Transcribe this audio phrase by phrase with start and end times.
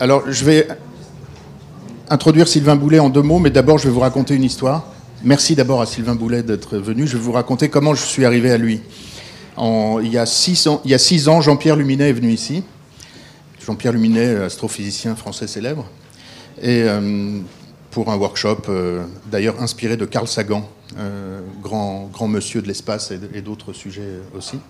[0.00, 0.68] Alors, je vais
[2.08, 4.86] introduire Sylvain Boulet en deux mots, mais d'abord, je vais vous raconter une histoire.
[5.24, 7.04] Merci d'abord à Sylvain Boulet d'être venu.
[7.04, 8.80] Je vais vous raconter comment je suis arrivé à lui.
[9.58, 10.68] il, y a six
[11.28, 12.62] ans, Jean-Pierre Luminet est venu ici.
[13.66, 15.84] Jean-Pierre Luminet, astrophysicien français célèbre,
[16.62, 17.40] et euh,
[17.90, 19.02] pour un workshop, euh,
[19.32, 24.60] d'ailleurs inspiré de Carl Sagan, euh, grand monsieur de l'espace et, d'autres sujets aussi.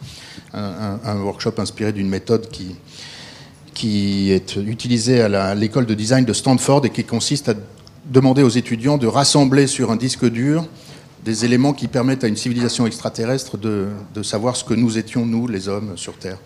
[0.55, 2.77] un workshop inspiré d'une méthode qui,
[3.79, 7.55] qui est utilisé à l'école de design de Stanford et qui consiste à
[8.07, 10.67] demander aux étudiants de rassembler sur un disque dur
[11.25, 13.87] des éléments qui permettent à une civilisation extraterrestre de,
[14.23, 16.39] savoir ce que nous étions, nous, les hommes, sur Terre.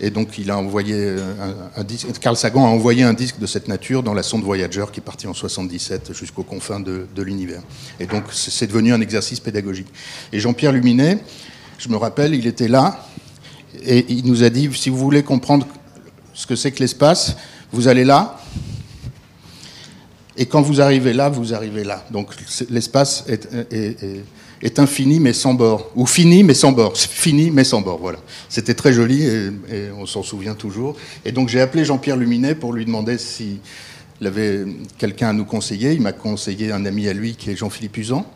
[0.00, 1.14] Et donc, il a envoyé
[1.76, 2.08] un, disque.
[2.18, 5.04] Carl Sagan a envoyé un disque de cette nature dans la sonde Voyager qui est
[5.04, 7.62] partie en 77 jusqu'aux confins de, de l'univers.
[8.00, 9.88] Et donc, c'est devenu un exercice pédagogique.
[10.32, 11.18] Et Jean-Pierre Luminet,
[11.78, 13.06] je me rappelle, il était là
[13.84, 15.66] et il nous a dit si vous voulez comprendre
[16.36, 17.34] ce que c'est que l'espace.
[17.72, 18.38] Vous allez là,
[20.36, 22.04] et quand vous arrivez là, vous arrivez là.
[22.10, 22.28] Donc
[22.70, 27.98] l'espace est, infini mais sans bord, ou fini mais sans bord, fini mais sans bord.
[27.98, 28.18] Voilà.
[28.48, 29.50] C'était très joli et,
[29.98, 30.96] on s'en souvient toujours.
[31.24, 33.58] Et donc j'ai appelé Jean-Pierre Luminet pour lui demander s'il
[34.22, 34.66] avait
[34.98, 35.92] quelqu'un à nous conseiller.
[35.92, 38.26] Il m'a conseillé un ami à lui qui est Jean-Philippe Usan,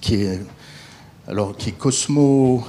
[0.00, 0.40] qui est
[1.28, 2.64] alors qui est Cosmo.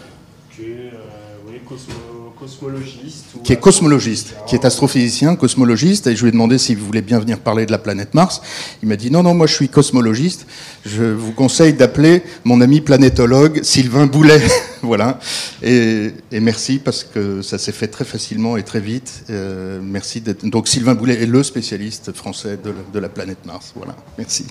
[0.56, 2.09] Qui euh, Cosmo
[2.40, 3.26] cosmologiste.
[3.44, 7.20] Qui est cosmologiste, qui est astrophysicien, cosmologiste, et je lui ai demandé s'il voulait bien
[7.20, 8.42] venir parler de la planète Mars.
[8.82, 10.48] Il m'a dit non, non, moi je suis cosmologiste.
[10.86, 14.42] Je vous conseille d'appeler mon ami planétologue Sylvain Boulet.
[14.82, 15.20] voilà.
[15.62, 19.26] Et, merci parce que ça s'est fait très facilement et très vite.
[19.30, 20.46] Euh, merci d'être.
[20.46, 23.74] Donc Sylvain Boulet est le spécialiste français de la, planète Mars.
[23.76, 23.96] Voilà.
[24.18, 24.46] Merci.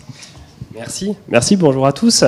[0.75, 2.23] Merci, merci, bonjour à tous.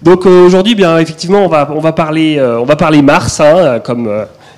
[0.00, 3.40] Donc euh, aujourd'hui, bien effectivement, on va, on va, parler, euh, on va parler Mars,
[3.40, 4.08] hein, comme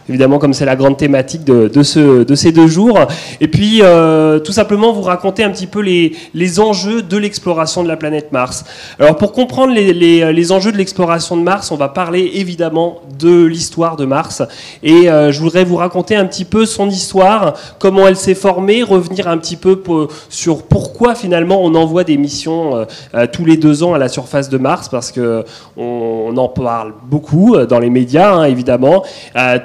[0.08, 2.98] évidemment comme c'est la grande thématique de, de, ce, de, ces deux jours.
[3.40, 7.82] Et puis euh, tout simplement vous raconter un petit peu les, les enjeux de l'exploration
[7.82, 8.64] de la planète Mars.
[8.98, 13.00] Alors pour comprendre les, les, les enjeux de l'exploration de Mars, on va parler évidemment
[13.18, 14.42] de l'histoire de Mars.
[14.82, 18.82] Et euh, je voudrais vous raconter un petit peu son histoire, comment elle s'est formée,
[18.82, 19.80] revenir un petit peu
[20.28, 24.48] sur pourquoi finalement on envoie des missions euh, tous les deux ans à la surface
[24.48, 25.44] de Mars, parce que
[25.76, 29.04] on, en parle beaucoup dans les médias, hein, évidemment.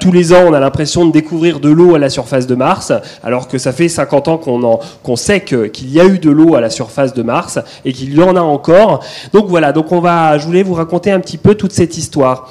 [0.00, 3.48] tous les on a l'impression de découvrir de l'eau à la surface de Mars, alors
[3.48, 6.70] que ça fait 50 ans qu'on sait qu'il y a eu de l'eau à la
[6.70, 9.04] surface de Mars et qu'il y en a encore.
[9.32, 12.50] Donc voilà, donc on va, je voulais vous raconter un petit peu toute cette histoire.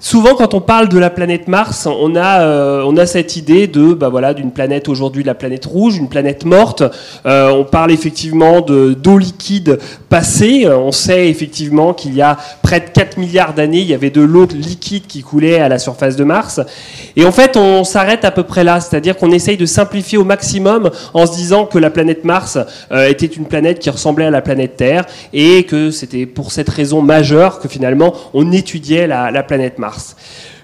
[0.00, 4.08] Souvent, quand on parle de la planète Mars, on a, euh, cette idée de, bah
[4.08, 6.82] voilà, d'une planète aujourd'hui, la planète rouge, une planète morte.
[7.26, 9.78] Euh, on parle effectivement de d'eau liquide
[10.08, 10.66] passée.
[10.68, 14.20] On sait effectivement qu'il y a près de 4 milliards d'années, il y avait de
[14.20, 16.60] l'eau liquide qui coulait à la surface de Mars.
[17.18, 20.24] Et en fait, on s'arrête à peu près là, c'est-à-dire qu'on essaye de simplifier au
[20.24, 22.58] maximum en se disant que la planète Mars
[22.92, 26.68] euh, était une planète qui ressemblait à la planète Terre et que c'était pour cette
[26.68, 30.14] raison majeure que finalement on étudiait la, la planète Mars.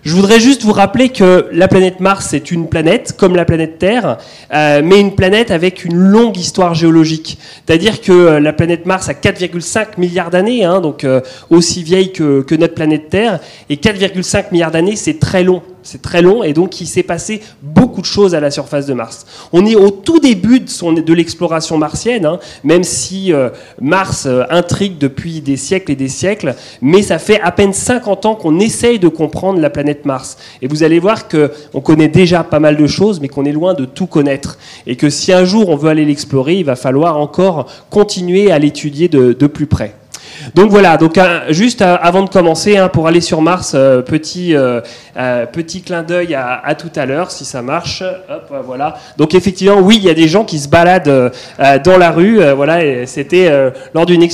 [0.05, 3.81] Je voudrais juste vous rappeler que la planète Mars est une planète, comme la planète
[3.81, 4.19] Terre,
[4.53, 7.37] euh, mais une planète avec une longue histoire géologique.
[7.67, 11.05] C'est-à-dire que euh, la planète Mars a 4,5 milliards d'années, hein, donc
[11.51, 16.03] aussi vieille que, que notre planète Terre, et 4,5 milliards d'années, c'est très long c'est
[16.03, 19.27] très long et donc il s'est passé beaucoup de choses à la surface de Mars.
[19.53, 23.51] On est au tout début de, l'exploration martienne, hein, même si euh,
[23.81, 28.27] Mars euh, intrigue depuis des siècles et des siècles, mais ça fait à peine 50
[28.27, 30.39] ans qu'on essaye de comprendre la planète Mars.
[30.63, 33.75] Et vous allez voir qu'on connaît déjà pas mal de choses, mais qu'on est loin
[33.75, 34.59] de tout connaître.
[34.87, 38.59] Et que si un jour on veut aller l'explorer, il va falloir encore continuer à
[38.59, 39.95] l'étudier de plus près.
[40.55, 41.19] Donc voilà, donc
[41.49, 44.81] juste euh, avant de commencer, hein, pour aller sur Mars, euh, petit, euh,
[45.53, 48.03] petit clin d'œil à, tout à l'heure, si ça marche.
[48.65, 48.97] Voilà.
[49.17, 51.33] Donc effectivement, oui, il y a des gens qui se baladent
[51.85, 52.41] dans la rue.
[52.55, 53.51] voilà, c'était
[53.95, 54.25] lors d'une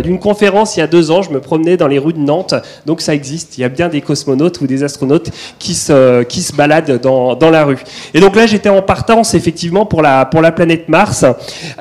[0.00, 2.54] d'une conférence il y a deux ans, je me promenais dans les rues de Nantes.
[2.86, 3.58] Donc ça existe.
[3.58, 7.34] Il y a bien des cosmonautes ou des astronautes qui se, qui se baladent dans,
[7.34, 7.78] dans la rue.
[8.14, 11.24] Et donc là, j'étais en partance effectivement pour la, pour la planète Mars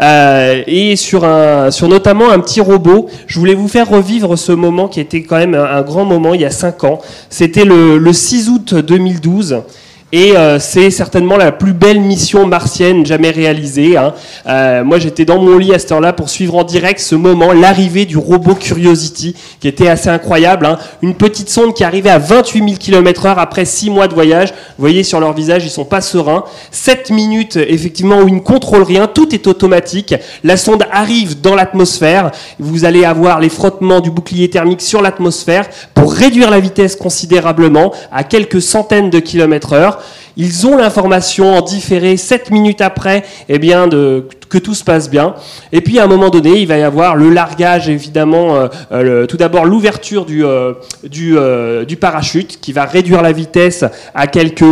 [0.01, 4.87] et sur, un, sur notamment un petit robot je voulais vous faire revivre ce moment
[4.87, 6.99] qui était quand même un, grand moment il y a 5 ans.
[7.29, 9.61] C'était le, le 6 août 2012.
[10.11, 13.95] Et euh, c'est certainement la plus belle mission martienne jamais réalisée.
[13.95, 14.13] Hein.
[14.47, 17.53] Euh, moi, j'étais dans mon lit à cette heure-là pour suivre en direct ce moment,
[17.53, 20.65] l'arrivée du robot Curiosity, qui était assez incroyable.
[20.65, 20.79] Hein.
[21.03, 24.49] Une petite sonde qui arrivait à 28 000 km/h après 6 mois de voyage.
[24.49, 26.43] Vous voyez sur leur visage, ils sont pas sereins.
[26.71, 30.15] 7 minutes, effectivement, où ils ne contrôlent rien, tout est automatique.
[30.43, 32.31] La sonde arrive dans l'atmosphère.
[32.57, 37.93] Vous allez avoir les frottements du bouclier thermique sur l'atmosphère pour réduire la vitesse considérablement
[38.11, 39.98] à quelques centaines de kilomètres heure.
[40.41, 45.09] Ils ont l'information en différé 7 minutes après, eh bien, de, que tout se passe
[45.09, 45.35] bien.
[45.73, 49.25] Et puis à un moment donné, il va y avoir le largage, évidemment, euh, euh,
[49.25, 51.37] tout d'abord l'ouverture du, euh, du,
[51.85, 53.83] du, parachute qui va réduire la vitesse
[54.15, 54.63] à quelques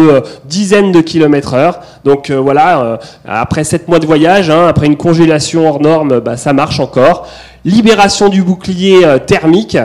[0.46, 1.82] dizaines de kilomètres heure.
[2.06, 6.54] Donc voilà, après 7 mois de voyage, hein, après une congélation hors norme, bah, ça
[6.54, 7.28] marche encore.
[7.66, 9.78] Libération du bouclier thermique.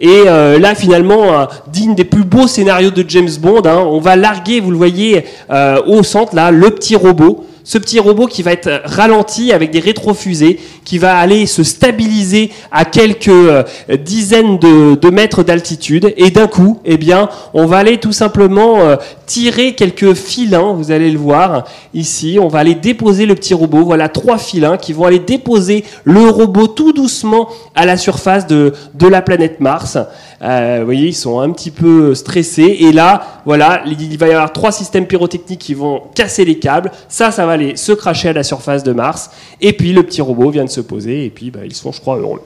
[0.00, 4.14] Et euh, là, finalement, digne des plus beaux scénarios de James Bond, hein, on va
[4.14, 8.42] larguer, vous le voyez euh, au centre, là, le petit robot ce petit robot qui
[8.42, 13.62] va être ralenti avec des rétrofusées, qui va aller se stabiliser à quelques euh,
[14.02, 18.96] dizaines de, mètres d'altitude, et d'un coup, eh bien, on va aller tout simplement euh,
[19.26, 23.84] tirer quelques filins, vous allez le voir ici, on va aller déposer le petit robot,
[23.84, 28.72] voilà trois filins qui vont aller déposer le robot tout doucement à la surface de,
[28.94, 29.98] de la planète Mars.
[30.40, 32.78] Euh, vous voyez, ils sont un petit peu stressés.
[32.80, 36.92] Et là, voilà, il va y avoir trois systèmes pyrotechniques qui vont casser les câbles.
[37.08, 39.30] Ça, ça va aller se cracher à la surface de Mars.
[39.60, 41.24] Et puis le petit robot vient de se poser.
[41.24, 42.42] Et puis, bah, ils sont, je crois, heureux.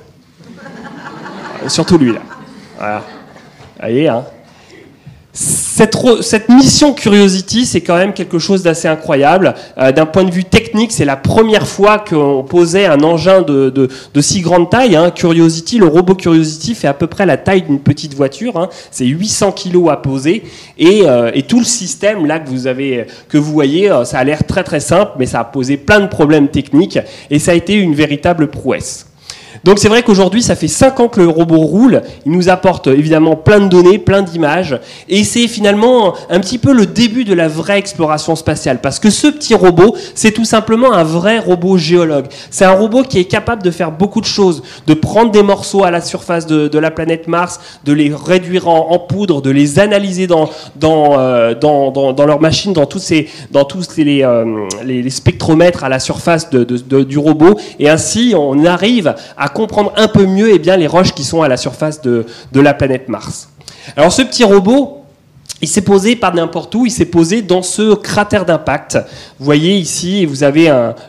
[1.69, 2.21] Surtout lui, là.
[2.79, 3.03] Voilà.
[3.81, 4.25] Voyez, hein
[5.33, 9.55] cette, cette, mission Curiosity, c'est quand même quelque chose d'assez incroyable.
[9.79, 13.89] Euh, D'un point de vue technique, c'est la première fois qu'on posait un engin de,
[14.21, 14.97] si grande taille.
[14.97, 15.11] Hein.
[15.11, 18.57] Curiosity, le robot Curiosity fait à peu près la taille d'une petite voiture.
[18.57, 18.69] Hein.
[18.91, 20.45] C'est 800 kilos à poser.
[20.79, 24.19] Et, euh, et, tout le système là que vous, avez, que vous voyez, euh, ça
[24.19, 26.99] a l'air très très simple, mais ça a posé plein de problèmes techniques.
[27.31, 29.12] Et ça a été une véritable prouesse.
[29.65, 32.03] Donc c'est vrai qu'aujourd'hui, ça fait 5 ans que le robot roule.
[32.27, 34.79] Il nous apporte évidemment plein de données, plein d'images.
[35.09, 38.81] Et c'est finalement un petit peu le début de la vraie exploration spatiale.
[38.81, 42.27] Parce que ce petit robot, c'est tout simplement un vrai robot géologue.
[42.51, 44.63] C'est un robot qui est capable de faire beaucoup de choses.
[44.87, 48.99] De prendre des morceaux à la surface de, la planète Mars, de les réduire en,
[48.99, 53.65] poudre, de les analyser dans, dans, euh, dans, dans, leur machine, dans tous, ces, dans
[53.65, 57.57] tous euh, les, les, spectromètres à la surface du robot.
[57.79, 61.43] Et ainsi, on arrive à comprendre un peu mieux eh bien, les roches qui sont
[61.43, 63.49] à la surface de, de la planète Mars.
[63.97, 65.02] Alors ce petit robot,
[65.63, 68.99] il s'est posé par n'importe où, il s'est posé dans ce cratère d'impact.
[69.39, 70.69] Vous voyez ici, vous avez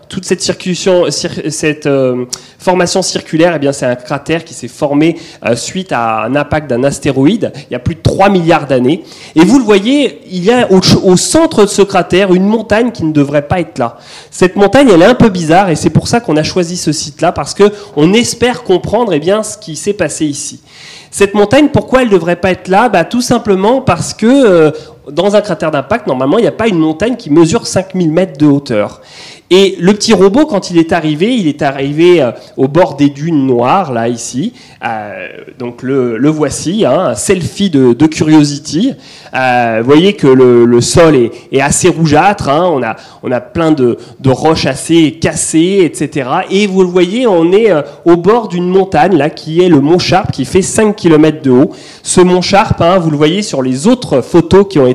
[0.10, 2.26] toute cette, circulation, cette euh,
[2.60, 6.70] formation circulaire, eh bien c'est un cratère qui s'est formé euh, suite à un impact
[6.70, 9.04] d'un astéroïde il y a plus de 3 milliards d'années.
[9.36, 12.92] Et vous le voyez, il y a au, au, centre de ce cratère une montagne
[12.92, 13.98] qui ne devrait pas être là.
[14.30, 16.92] Cette montagne, elle est un peu bizarre et c'est pour ça qu'on a choisi ce
[16.92, 20.60] site-là parce que on espère comprendre eh bien ce qui s'est passé ici.
[21.14, 22.90] Cette montagne, pourquoi elle devrait pas être là?
[22.90, 24.72] Bah, Tout simplement parce que euh,
[25.12, 28.38] dans un cratère d'impact, normalement, il n'y a pas une montagne qui mesure 5000 mètres
[28.38, 29.02] de hauteur.
[29.50, 33.10] Et le petit robot, quand il est arrivé, il est arrivé euh, au bord des
[33.10, 34.54] dunes noires, là, ici.
[34.84, 35.28] Euh,
[35.60, 38.94] donc le, voici, hein, un selfie de, Curiosity.
[39.36, 43.72] Euh, vous voyez que le, sol est, assez rougeâtre, hein, on, a, on a plein
[43.72, 46.30] de, de, roches assez cassées, etc.
[46.50, 47.72] Et vous le voyez, on est
[48.06, 51.52] au bord d'une montagne, là, qui est le Mont Sharp, qui fait 5 km de
[51.52, 51.72] haut.
[52.02, 54.93] Ce Mont Sharp, hein, vous le voyez sur les autres photos qui ont été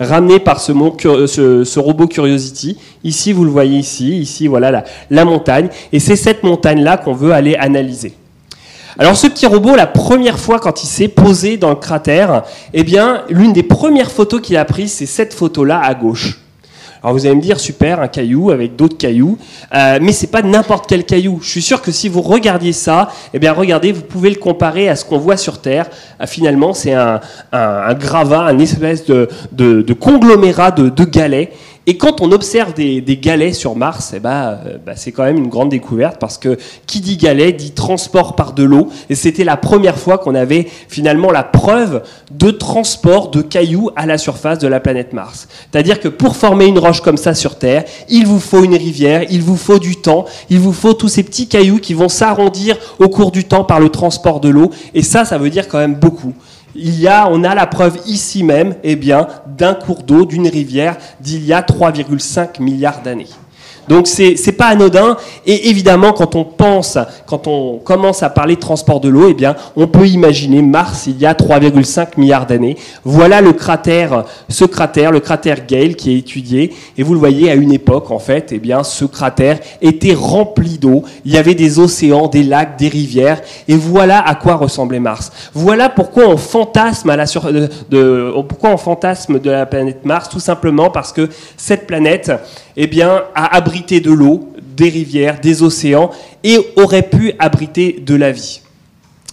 [0.00, 2.76] ramenées par ce, mont, ce, ce robot Curiosity.
[3.04, 5.68] Ici, vous le voyez ici, ici, voilà la, montagne.
[5.92, 8.14] Et c'est cette montagne-là qu'on veut aller analyser.
[8.98, 12.42] Alors ce petit robot, la première fois quand il s'est posé dans le cratère,
[12.74, 16.41] eh bien, l'une des premières photos qu'il a prises, c'est cette photo-là à gauche.
[17.02, 19.36] Alors vous allez me dire, super, un caillou avec d'autres cailloux,
[19.74, 21.40] euh, mais c'est pas n'importe quel caillou.
[21.42, 24.88] Je suis sûr que si vous regardiez ça, eh bien regardez, vous pouvez le comparer
[24.88, 25.86] à ce qu'on voit sur Terre.
[26.20, 31.50] Euh, finalement, c'est un, un, gravat, un espèce de, de, conglomérat de galets.
[31.86, 35.38] Et quand on observe des, galets sur Mars, eh ben, euh, bah, c'est quand même
[35.38, 38.88] une grande découverte parce que qui dit galet dit transport par de l'eau.
[39.10, 44.06] Et c'était la première fois qu'on avait finalement la preuve de transport de cailloux à
[44.06, 45.48] la surface de la planète Mars.
[45.70, 49.24] C'est-à-dire que pour former une roche comme ça sur Terre, il vous faut une rivière,
[49.30, 52.76] il vous faut du temps, il vous faut tous ces petits cailloux qui vont s'arrondir
[53.00, 54.70] au cours du temps par le transport de l'eau.
[54.94, 56.32] Et ça, ça veut dire quand même beaucoup
[56.74, 60.48] il y a, on a la preuve ici même, eh bien, d'un cours d'eau, d'une
[60.48, 63.28] rivière d'il y a 3,5 milliards d'années.
[63.88, 68.54] Donc c'est c'est pas anodin et évidemment quand on pense quand on commence à parler
[68.54, 72.46] de transport de l'eau eh bien on peut imaginer Mars il y a 3,5 milliards
[72.46, 72.76] d'années.
[73.04, 77.50] Voilà le cratère ce cratère le cratère Gale qui est étudié et vous le voyez
[77.50, 81.54] à une époque en fait eh bien ce cratère était rempli d'eau, il y avait
[81.54, 85.32] des océans, des lacs, des rivières et voilà à quoi ressemblait Mars.
[85.54, 90.28] Voilà pourquoi on fantasme à la sur, de pourquoi on fantasme de la planète Mars
[90.28, 92.32] tout simplement parce que cette planète
[92.76, 96.10] eh bien, a abrité de l'eau, des rivières, des océans,
[96.44, 98.62] et aurait pu abriter de la vie.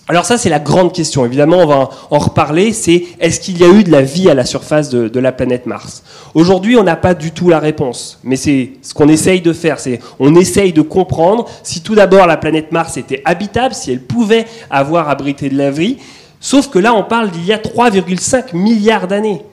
[0.10, 1.24] Alors ça, c'est la grande question.
[1.24, 2.74] Évidemment, on va en reparler.
[2.74, 5.67] C'est est-ce qu'il y a eu de la vie à la surface de, la planète
[5.67, 6.03] Mars?
[6.34, 8.19] Aujourd'hui, on n'a pas du tout la réponse.
[8.24, 9.79] Mais c'est ce qu'on essaye de faire.
[9.79, 14.01] C'est on essaye de comprendre si tout d'abord la planète Mars était habitable, si elle
[14.01, 15.98] pouvait avoir abrité de la vie.
[16.39, 19.43] Sauf que là, on parle d'il y a 3,5 milliards d'années.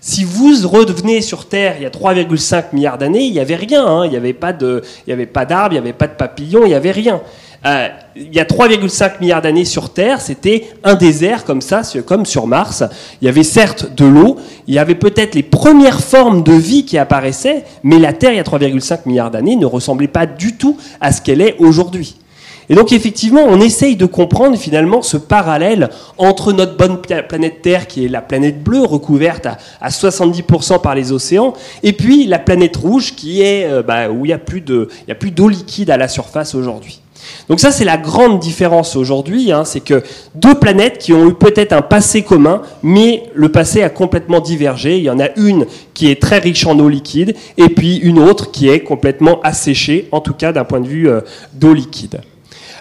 [0.00, 3.86] Si vous revenez sur Terre il y a 3,5 milliards d'années, il n'y avait rien.
[3.86, 4.06] Hein.
[4.06, 7.20] Il n'y avait pas d'arbres, il n'y avait pas de papillons, il n'y avait rien.
[7.66, 12.24] Euh, il y a 3,5 milliards d'années sur Terre, c'était un désert comme ça, comme
[12.24, 12.82] sur Mars.
[13.20, 16.86] Il y avait certes de l'eau, il y avait peut-être les premières formes de vie
[16.86, 20.56] qui apparaissaient, mais la Terre, il y a 3,5 milliards d'années, ne ressemblait pas du
[20.56, 22.16] tout à ce qu'elle est aujourd'hui.
[22.70, 27.88] Et donc effectivement, on essaye de comprendre finalement ce parallèle entre notre bonne planète Terre,
[27.88, 29.48] qui est la planète bleue, recouverte
[29.80, 34.24] à, 70% par les océans, et puis la planète rouge, qui est euh, bah, où
[34.24, 37.00] il n'y a plus d'eau liquide à la surface aujourd'hui.
[37.48, 40.04] Donc ça, c'est la grande différence aujourd'hui, hein, c'est que
[40.36, 44.96] deux planètes qui ont eu peut-être un passé commun, mais le passé a complètement divergé.
[44.96, 48.20] Il y en a une qui est très riche en eau liquide, et puis une
[48.20, 51.20] autre qui est complètement asséchée, en tout cas d'un point de vue euh,
[51.52, 52.20] d'eau liquide.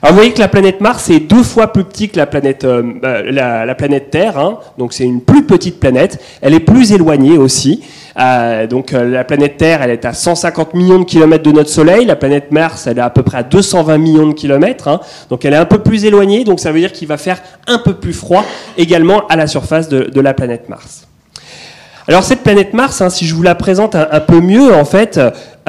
[0.01, 2.63] Alors vous voyez que la planète Mars est deux fois plus petite que la planète,
[2.63, 4.59] euh, bah, la, planète Terre, hein.
[4.77, 6.21] donc c'est une plus petite planète.
[6.41, 7.83] Elle est plus éloignée aussi.
[8.17, 11.69] Euh, donc euh, la planète Terre, elle est à 150 millions de kilomètres de notre
[11.69, 12.05] Soleil.
[12.05, 14.87] La planète Mars, elle est à peu près à 220 millions de kilomètres.
[14.87, 15.01] Hein.
[15.29, 16.45] donc elle est un peu plus éloignée.
[16.45, 18.45] Donc ça veut dire qu'il va faire un peu plus froid
[18.77, 21.09] également à la surface de la planète Mars.
[22.09, 25.19] Alors cette planète Mars, hein, si je vous la présente un, peu mieux, en fait,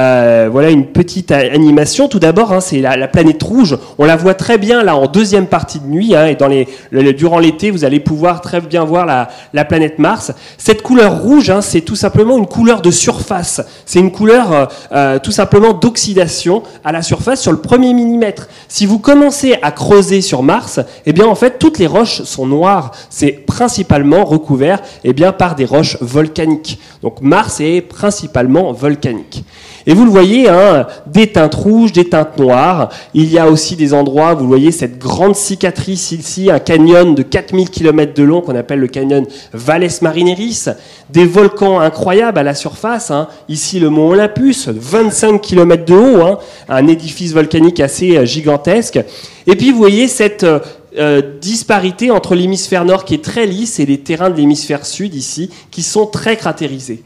[0.00, 2.08] euh, voilà une petite animation.
[2.08, 3.76] Tout d'abord, hein, c'est la, planète rouge.
[3.98, 7.70] On la voit très bien là en deuxième partie de nuit, hein, et durant l'été,
[7.70, 10.32] vous allez pouvoir très bien voir la, planète Mars.
[10.58, 13.60] Cette couleur rouge, c'est tout simplement une couleur de surface.
[13.84, 18.48] C'est une couleur euh, euh, tout simplement d'oxydation à la surface sur le premier millimètre.
[18.68, 22.46] Si vous commencez à creuser sur Mars, eh bien en fait toutes les roches sont
[22.46, 22.92] noires.
[23.10, 29.44] C'est principalement recouvert eh bien par des roches volcaniques donc Mars est principalement volcanique.
[29.90, 32.90] Et vous le voyez, hein, des teintes rouges, des teintes noires.
[33.12, 37.24] Il y a aussi des endroits, vous voyez cette grande cicatrice ici, un canyon de
[37.24, 40.66] 4000 km de long qu'on appelle le canyon Valles Marineris.
[41.12, 43.10] Des volcans incroyables à la surface.
[43.10, 43.26] Hein.
[43.48, 46.38] Ici le mont Olympus, 25 km de haut, hein.
[46.68, 49.00] un édifice volcanique assez euh, gigantesque.
[49.48, 50.60] Et puis vous voyez cette euh,
[50.98, 55.16] euh, disparité entre l'hémisphère nord qui est très lisse et les terrains de l'hémisphère sud
[55.16, 57.02] ici qui sont très cratérisés.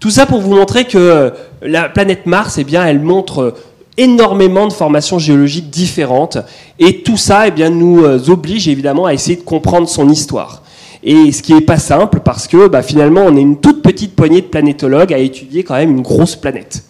[0.00, 1.30] Tout ça pour vous montrer que euh,
[1.62, 3.54] la planète Mars, eh bien, elle montre euh,
[3.96, 6.38] énormément de formations géologiques différentes
[6.78, 10.62] et tout ça eh bien, nous oblige évidemment à essayer de comprendre son histoire.
[11.02, 14.14] Et ce qui n'est pas simple parce que bah, finalement on est une toute petite
[14.14, 16.84] poignée de planétologues à étudier quand même une grosse planète.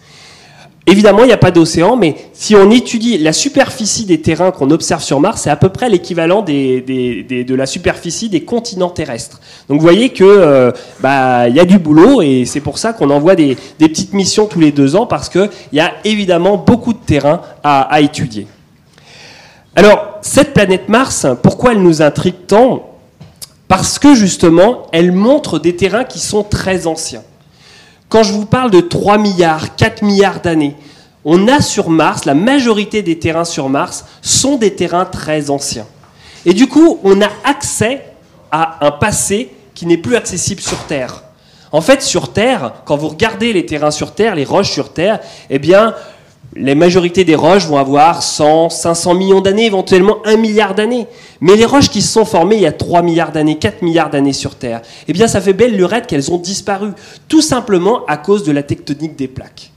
[0.89, 4.71] Évidemment, il n'y a pas d'océan, mais si on étudie la superficie des terrains qu'on
[4.71, 9.39] observe sur Mars, c'est à peu près l'équivalent de la superficie des continents terrestres.
[9.67, 13.11] Donc vous voyez que euh, bah, y a du boulot et c'est pour ça qu'on
[13.11, 17.05] envoie des, petites missions tous les deux ans parce qu'il y a évidemment beaucoup de
[17.05, 18.47] terrain à, étudier.
[19.75, 22.97] Alors, cette planète Mars, pourquoi elle nous intrigue tant?
[23.67, 27.21] Parce que justement, elle montre des terrains qui sont très anciens.
[28.09, 30.75] Quand je vous parle de 3 milliards, 4 milliards d'années,
[31.25, 35.85] on a sur Mars, la majorité des terrains sur Mars sont des terrains très anciens.
[36.45, 38.03] Et du coup, on a accès
[38.51, 41.23] à un passé qui n'est plus accessible sur Terre.
[41.71, 45.19] En fait, sur Terre, quand vous regardez les terrains sur Terre, les roches sur Terre,
[45.51, 45.93] eh bien,
[46.55, 51.07] les majorités des roches vont avoir 100, 500 millions d'années, éventuellement 1 milliard d'années.
[51.41, 54.09] Mais les roches qui se sont formées il y a 3 milliards d'années, 4 milliards
[54.09, 56.89] d'années sur Terre, eh bien ça fait belle lurette qu'elles ont disparu,
[57.27, 59.71] tout simplement à cause de la tectonique des plaques.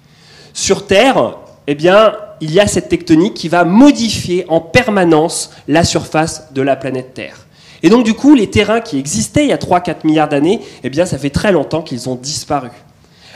[0.54, 1.36] Sur Terre,
[1.66, 6.62] eh bien, il y a cette tectonique qui va modifier en permanence la surface de
[6.62, 7.46] la planète Terre.
[7.82, 10.90] Et donc du coup, les terrains qui existaient il y a 3-4 milliards d'années, eh
[10.90, 12.70] bien ça fait très longtemps qu'ils ont disparu.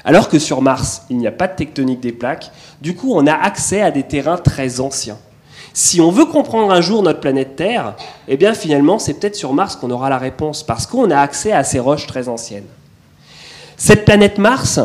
[0.07, 3.27] Alors que sur Mars, il n'y a pas de tectonique des plaques, du coup on
[3.27, 5.19] a accès à des terrains très anciens.
[5.73, 7.97] Si on veut comprendre un jour notre planète Terre,
[8.29, 11.51] eh bien finalement c'est peut-être sur Mars qu'on aura la réponse, parce qu'on a accès
[11.51, 12.69] à ces roches très anciennes.
[13.77, 14.79] Cette planète Mars,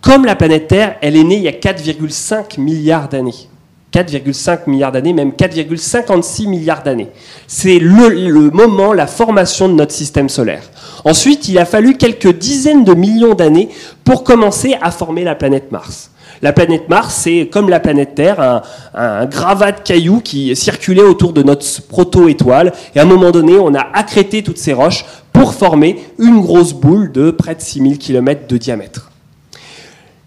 [0.00, 3.48] comme la planète Terre, elle est née il y a 4,5 milliards d'années.
[3.96, 7.08] 4,5 milliards d'années, même 4,56 milliards d'années.
[7.46, 10.64] C'est le, moment, la formation de notre système solaire.
[11.06, 13.70] Ensuite, il a fallu quelques dizaines de millions d'années
[14.04, 16.10] pour commencer à former la planète Mars.
[16.42, 18.62] La planète Mars, c'est comme la planète Terre,
[18.94, 22.74] un, gravat de cailloux qui circulait autour de notre proto-étoile.
[22.94, 26.74] Et à un moment donné, on a accrété toutes ces roches pour former une grosse
[26.74, 29.10] boule de près de 6000 km de diamètre.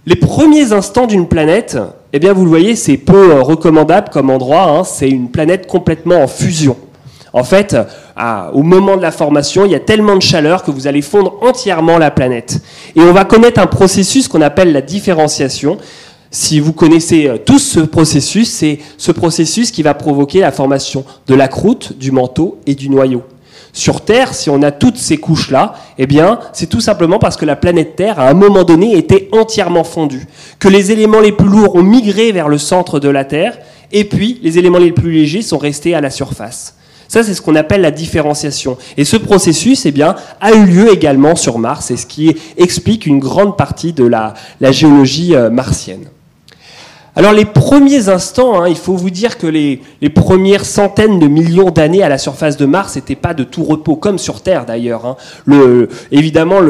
[0.09, 1.77] Les premiers instants d'une planète,
[2.13, 4.63] eh bien vous le voyez, c'est peu recommandable comme endroit.
[4.63, 4.83] Hein.
[4.83, 6.77] c'est une planète complètement en fusion.
[7.31, 7.77] En fait,
[8.53, 11.35] au moment de la formation, il y a tellement de chaleur que vous allez fondre
[11.43, 12.59] entièrement la planète.
[12.95, 15.77] Et on va connaître un processus qu'on appelle la différenciation.
[16.31, 21.03] Si vous connaissez euh, tous ce processus, c'est ce processus qui va provoquer la formation
[21.27, 23.23] de la croûte, du manteau et du noyau.
[23.73, 27.45] Sur Terre, si on a toutes ces couches-là, eh bien, c'est tout simplement parce que
[27.45, 30.25] la planète Terre, à un moment donné, était entièrement fondue.
[30.57, 33.57] Que les éléments les plus lourds ont migré vers le centre de la Terre,
[33.91, 36.75] et puis les éléments les plus légers sont restés à la surface.
[37.07, 38.77] Ça, c'est ce qu'on appelle la différenciation.
[38.95, 43.05] Et ce processus, eh bien, a eu lieu également sur Mars, et ce qui explique
[43.05, 44.35] une grande partie de la,
[44.71, 46.05] géologie euh, martienne.
[47.19, 49.81] Alors les premiers instants, hein, il faut vous dire que les,
[50.15, 53.97] premières centaines de millions d'années à la surface de Mars n'étaient pas de tout repos,
[53.97, 55.05] comme sur Terre d'ailleurs.
[55.05, 55.17] Hein.
[56.13, 56.61] évidemment,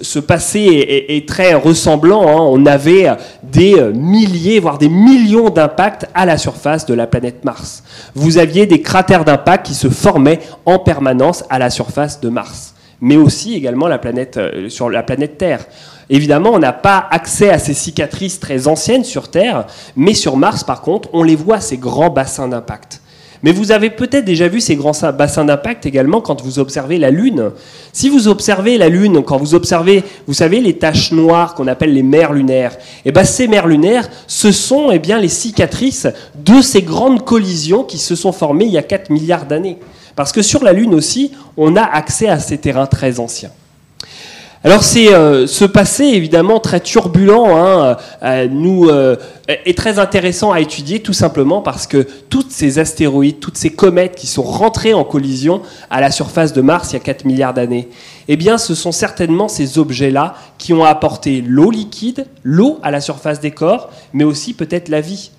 [0.00, 2.22] ce passé est, très ressemblant.
[2.26, 2.48] Hein.
[2.50, 3.06] On avait
[3.44, 7.84] des milliers, voire des millions d'impacts à la surface de la planète Mars.
[8.16, 12.74] Vous aviez des cratères d'impact qui se formaient en permanence à la surface de Mars,
[13.00, 15.64] mais aussi également euh, sur la planète Terre.
[16.08, 20.62] Évidemment, on n'a pas accès à ces cicatrices très anciennes sur Terre, mais sur Mars,
[20.62, 23.00] par contre, on les voit, ces grands bassins d'impact.
[23.42, 27.10] Mais vous avez peut-être déjà vu ces grands bassins d'impact également quand vous observez la
[27.10, 27.50] Lune.
[27.92, 31.92] Si vous observez la Lune, quand vous observez, vous savez, les taches noires qu'on appelle
[31.92, 36.60] les mers lunaires, eh bien ces mers lunaires, ce sont eh bien, les cicatrices de
[36.60, 39.78] ces grandes collisions qui se sont formées il y a 4 milliards d'années.
[40.14, 43.50] Parce que sur la Lune aussi, on a accès à ces terrains très anciens.
[44.66, 50.58] Alors c'est euh, ce passé évidemment très turbulent hein, euh, euh, est très intéressant à
[50.58, 55.04] étudier tout simplement parce que toutes ces astéroïdes, toutes ces comètes qui sont rentrées en
[55.04, 57.88] collision à la surface de Mars il y a 4 milliards d'années,
[58.26, 63.00] eh bien ce sont certainement ces objets-là qui ont apporté l'eau liquide, l'eau à la
[63.00, 65.30] surface des corps, mais aussi peut-être la vie.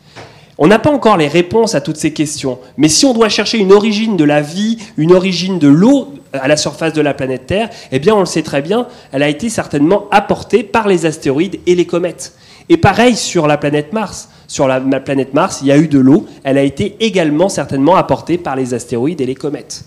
[0.59, 3.59] On n'a pas encore les réponses à toutes ces questions, mais si on doit chercher
[3.59, 7.45] une origine de la vie, une origine de l'eau à la surface de la planète
[7.45, 11.05] Terre, eh bien on le sait très bien, elle a été certainement apportée par les
[11.05, 12.33] astéroïdes et les comètes.
[12.69, 14.29] Et pareil sur la planète Mars.
[14.47, 17.95] Sur la, planète Mars, il y a eu de l'eau, elle a été également certainement
[17.95, 19.83] apportée par les astéroïdes et les comètes.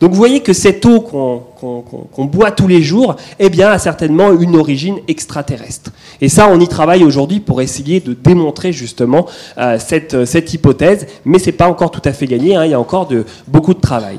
[0.00, 4.32] Donc vous voyez que cette eau qu'on boit tous les jours, eh bien, a certainement
[4.32, 5.90] une origine extraterrestre.
[6.20, 9.26] Et ça, on y travaille aujourd'hui pour essayer de démontrer justement
[9.58, 12.72] euh, cette, cette, hypothèse, mais ce n'est pas encore tout à fait gagné, hein, il
[12.72, 13.08] y a encore
[13.48, 14.18] beaucoup de travail.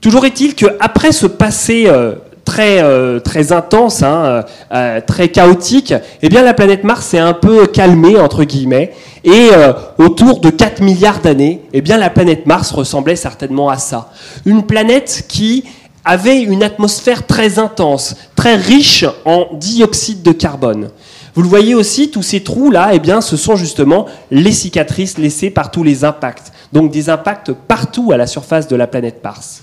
[0.00, 2.14] Toujours est-il qu'après ce passé euh,
[2.46, 7.34] très, euh, très intense, hein, euh, très chaotique, eh bien la planète Mars s'est un
[7.34, 9.50] peu calmée, entre guillemets, et
[9.98, 14.12] autour de 4 milliards d'années, eh bien la planète Mars ressemblait certainement à ça.
[14.46, 15.64] Une planète qui
[16.04, 20.90] avait une atmosphère très intense, très riche en dioxyde de carbone.
[21.34, 25.50] Vous le voyez aussi, tous ces trous-là, eh bien, ce sont justement les cicatrices laissées
[25.50, 26.52] par tous les impacts.
[26.72, 29.62] Donc des impacts partout à la surface de la planète Mars.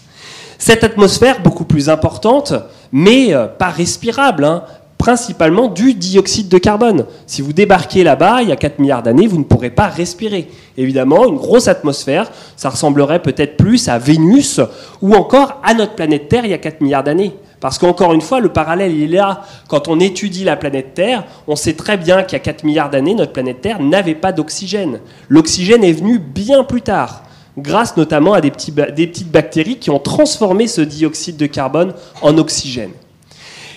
[0.59, 2.53] Cette atmosphère, beaucoup plus importante,
[2.93, 4.63] mais euh, pas respirable, hein,
[4.97, 7.05] principalement du dioxyde de carbone.
[7.25, 10.47] Si vous débarquez là-bas, il y a 4 milliards d'années, vous ne pourrez pas respirer.
[10.77, 14.61] Évidemment, une grosse atmosphère, ça ressemblerait peut-être plus à Vénus
[15.01, 17.35] ou encore à notre planète Terre il y a 4 milliards d'années.
[17.59, 19.41] Parce qu'encore une fois, le parallèle il est là.
[19.67, 22.89] Quand on étudie la planète Terre, on sait très bien qu'il y a 4 milliards
[22.89, 24.99] d'années, notre planète Terre n'avait pas d'oxygène.
[25.27, 27.23] L'oxygène est venu bien plus tard
[27.57, 32.91] grâce notamment à des, petites bactéries qui ont transformé ce dioxyde de carbone en oxygène.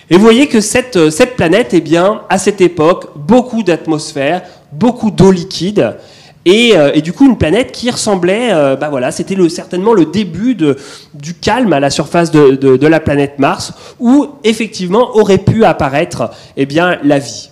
[0.09, 5.11] Et vous voyez que cette, euh, planète, eh bien, à cette époque, beaucoup d'atmosphère, beaucoup
[5.11, 5.97] d'eau liquide,
[6.45, 10.55] et, euh, du coup une planète qui ressemblait, euh, bah voilà, c'était certainement le début
[10.55, 16.67] du calme à la surface de, la planète Mars, où effectivement aurait pu apparaître eh
[16.67, 17.51] bien, la vie.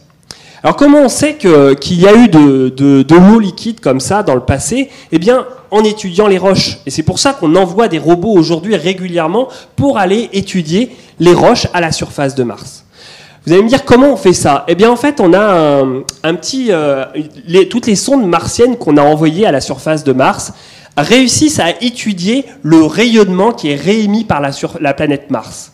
[0.65, 4.41] Alors comment on sait qu'il y a eu de, l'eau liquide comme ça dans le
[4.41, 4.89] passé?
[5.13, 6.79] Eh bien, en étudiant les roches.
[6.87, 11.67] Et c'est pour ça qu'on envoie des robots aujourd'hui régulièrement pour aller étudier les roches
[11.75, 12.87] à la surface de Mars.
[13.47, 14.65] Vous allez me dire comment on fait ça?
[14.67, 15.83] Eh bien en fait on a
[16.23, 16.69] un, petit...
[16.71, 17.05] Euh,
[17.69, 20.55] toutes les sondes martiennes qu'on a envoyées à la surface de Mars
[20.97, 25.73] réussissent à étudier le rayonnement qui est réémis par la planète Mars.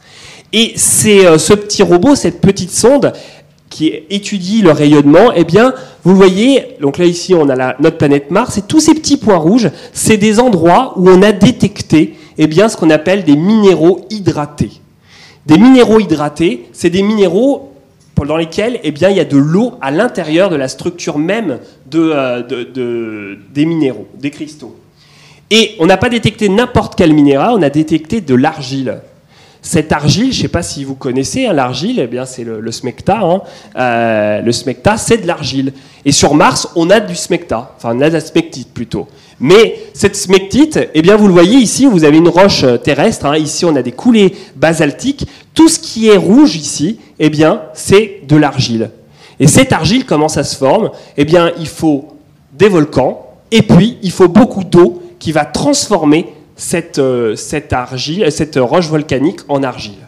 [0.53, 3.13] Et c'est euh, ce petit robot, cette petite sonde,
[3.81, 5.73] qui étudie le rayonnement, eh bien,
[6.05, 9.39] vous voyez, donc là ici on a notre planète Mars, et tous ces petits points
[9.39, 14.07] rouges, c'est des endroits où on a détecté eh bien, ce qu'on appelle des minéraux
[14.11, 14.73] hydratés.
[15.47, 17.73] Des minéraux hydratés, c'est des minéraux
[18.27, 21.59] dans lesquels eh bien, il y a de l'eau à l'intérieur de la structure même
[21.95, 24.77] euh, des minéraux, des cristaux.
[25.51, 29.01] Et on n'a pas détecté n'importe quel minéral, on a détecté de l'argile.
[29.63, 32.73] Cette argile, je ne sais pas si vous connaissez, hein, l'argile, eh bien c'est le,
[32.73, 33.21] smecta.
[33.23, 33.43] Hein.
[33.77, 35.73] Euh, le smecta, c'est de l'argile.
[36.05, 39.07] Et sur Mars, on a du smecta, enfin on a de la smectite plutôt.
[39.39, 43.25] Mais cette smectite, eh bien, vous le voyez ici, vous avez une roche euh, terrestre.
[43.25, 43.37] hein.
[43.39, 45.27] Ici, on a des coulées basaltiques.
[45.55, 48.91] Tout ce qui est rouge ici, eh bien, c'est de l'argile.
[49.39, 50.91] Et cette argile, comment ça se forme?
[51.17, 52.09] Eh bien, il faut
[52.53, 56.27] des volcans et puis il faut beaucoup d'eau qui va transformer
[56.61, 60.07] cette, euh, cette, argile, cette roche volcanique en argile.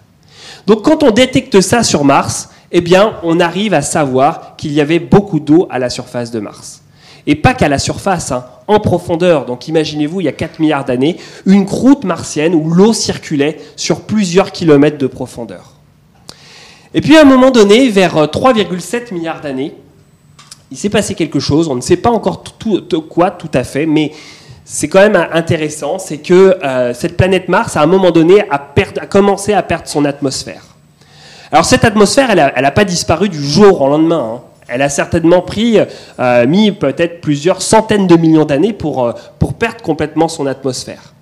[0.66, 4.80] Donc, quand on détecte ça sur Mars, eh bien, on arrive à savoir qu'il y
[4.80, 6.82] avait beaucoup d'eau à la surface de Mars.
[7.26, 9.44] Et pas qu'à la surface, hein, en profondeur.
[9.46, 14.00] Donc imaginez-vous, il y a 4 milliards d'années, une croûte martienne où l'eau circulait sur
[14.02, 15.74] plusieurs kilomètres de profondeur.
[16.94, 19.74] Et puis à un moment donné, vers euh, 3,7 milliards d'années,
[20.70, 23.62] il s'est passé quelque chose, on ne sait pas encore tout, tout- quoi tout à
[23.62, 24.12] fait, mais
[24.74, 28.58] c'est quand même intéressant, c'est que euh, cette planète Mars, à un moment donné, a,
[29.04, 30.62] commencé à perdre son atmosphère.
[31.52, 34.36] Alors cette atmosphère, elle n'a pas disparu du jour au lendemain.
[34.36, 34.40] hein.
[34.68, 35.78] Elle a certainement pris,
[36.18, 41.12] euh, mis peut-être plusieurs centaines de millions d'années pour, euh, pour perdre complètement son atmosphère.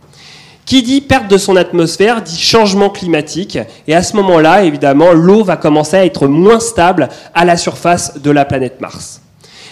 [0.64, 3.58] Qui dit perte de son atmosphère dit changement climatique.
[3.88, 8.20] Et à ce moment-là, évidemment, l'eau va commencer à être moins stable à la surface
[8.20, 9.20] de la planète Mars.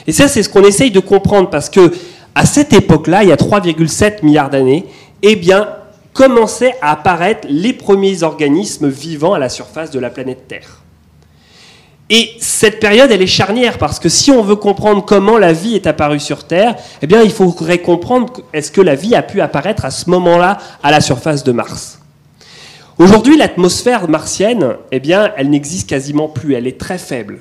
[0.09, 1.93] Et ça, c'est ce qu'on essaye de comprendre parce que
[2.39, 4.87] à cette époque-là, il y a 3,7 milliards d'années,
[5.23, 5.41] eh
[6.13, 10.83] commençaient à apparaître les premiers organismes vivants à la surface de la planète Terre.
[12.11, 15.75] Et cette période, elle est charnière parce que si on veut comprendre comment la vie
[15.75, 19.85] est apparue sur Terre, eh il faudrait comprendre est-ce que la vie a pu apparaître
[19.85, 21.99] à ce moment-là à la surface de Mars.
[22.99, 25.03] Aujourd'hui, l'atmosphère martienne, eh
[25.37, 26.55] elle n'existe quasiment plus.
[26.55, 27.41] Elle est très faible.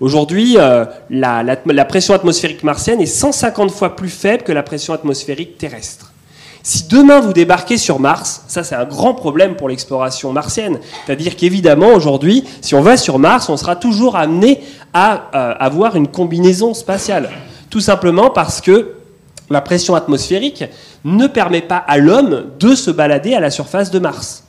[0.00, 5.58] Aujourd'hui, euh, la, pression atmosphérique martienne est 150 fois plus faible que la pression atmosphérique
[5.58, 6.12] terrestre.
[6.62, 10.78] Si demain vous débarquez sur Mars, ça c'est un grand problème pour l'exploration martienne.
[11.04, 14.62] C'est-à-dire qu'évidemment aujourd'hui, si on va sur Mars, on sera toujours amené
[14.94, 17.30] à euh, avoir une combinaison spatiale.
[17.68, 18.94] Tout simplement parce que
[19.50, 20.64] la pression atmosphérique
[21.04, 24.44] ne permet pas à l'homme de se balader à la surface de Mars.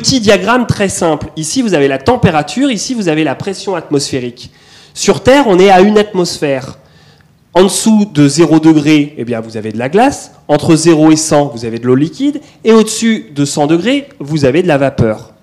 [0.00, 1.26] Petit diagramme très simple.
[1.36, 4.50] Ici, vous avez la température, ici, vous avez la pression atmosphérique.
[4.94, 6.78] Sur Terre, on est à une atmosphère.
[7.52, 10.32] En dessous de 0 degré, eh bien, vous avez de la glace.
[10.48, 12.40] Entre 0 et 100, vous avez de l'eau liquide.
[12.64, 15.34] Et au-dessus de 100 degrés, vous avez de la vapeur.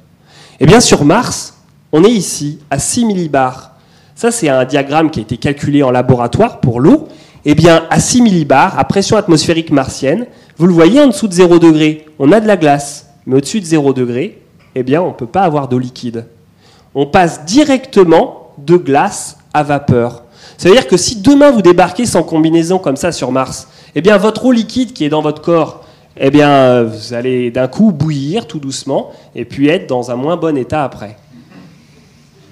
[0.59, 1.59] Eh bien, sur Mars,
[1.91, 3.73] on est ici à 6 millibars.
[4.15, 7.09] Ça, c'est un diagramme qui a été calculé en laboratoire pour l'eau.
[7.45, 10.25] Eh bien, à 6 millibars, à pression atmosphérique martienne,
[10.57, 13.03] vous le voyez en dessous de 0 degré, on a de la glace.
[13.27, 14.41] Mais au-dessus de 0 degré,
[14.79, 16.25] eh bien, on ne peut pas avoir d'eau liquide.
[16.93, 20.21] On passe directement de glace à vapeur.
[20.55, 24.01] Ça veut dire que si demain vous débarquez sans combinaison comme ça sur Mars, eh
[24.01, 25.83] bien, votre eau liquide qui est dans votre corps,
[26.15, 30.37] eh bien, vous allez d'un coup bouillir tout doucement et puis être dans un moins
[30.37, 31.17] bon état après.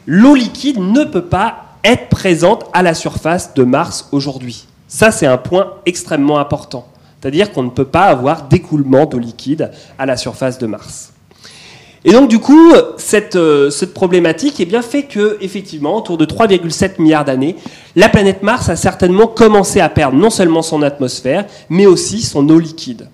[0.07, 4.65] L'eau liquide ne peut pas être présente à la surface de Mars aujourd'hui.
[4.87, 6.87] Ça, c'est un point extrêmement important.
[7.21, 11.11] C'est-à-dire qu'on ne peut pas avoir d'écoulement d'eau liquide à la surface de Mars.
[12.07, 16.25] Et donc, du coup, cette, euh, cette problématique eh bien, fait que, effectivement, autour de
[16.25, 17.55] 3,7 milliards d'années,
[17.95, 22.47] la planète Mars a certainement commencé à perdre non seulement son atmosphère, mais aussi son
[22.49, 23.09] eau liquide.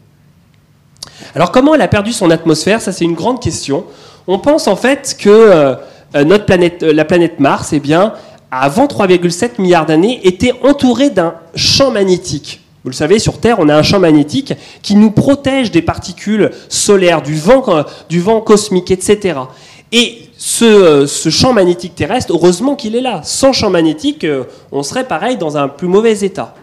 [1.36, 2.82] Alors, comment elle a perdu son atmosphère?
[2.82, 3.86] Ça, c'est une grande question.
[4.27, 5.75] On pense en fait que euh,
[6.15, 8.13] euh, notre planète, la planète Mars, eh bien,
[8.51, 12.60] avant 3,7 milliards d'années, était entourée d'un champ magnétique.
[12.84, 16.50] Vous le savez, sur Terre, on a un champ magnétique qui nous protège des particules
[16.67, 19.39] solaires, du vent, euh, cosmique, etc.
[19.91, 23.22] Et ce, euh, ce champ magnétique terrestre, heureusement qu'il est là.
[23.24, 26.56] Sans champ magnétique, euh, on serait pareil dans un plus mauvais état.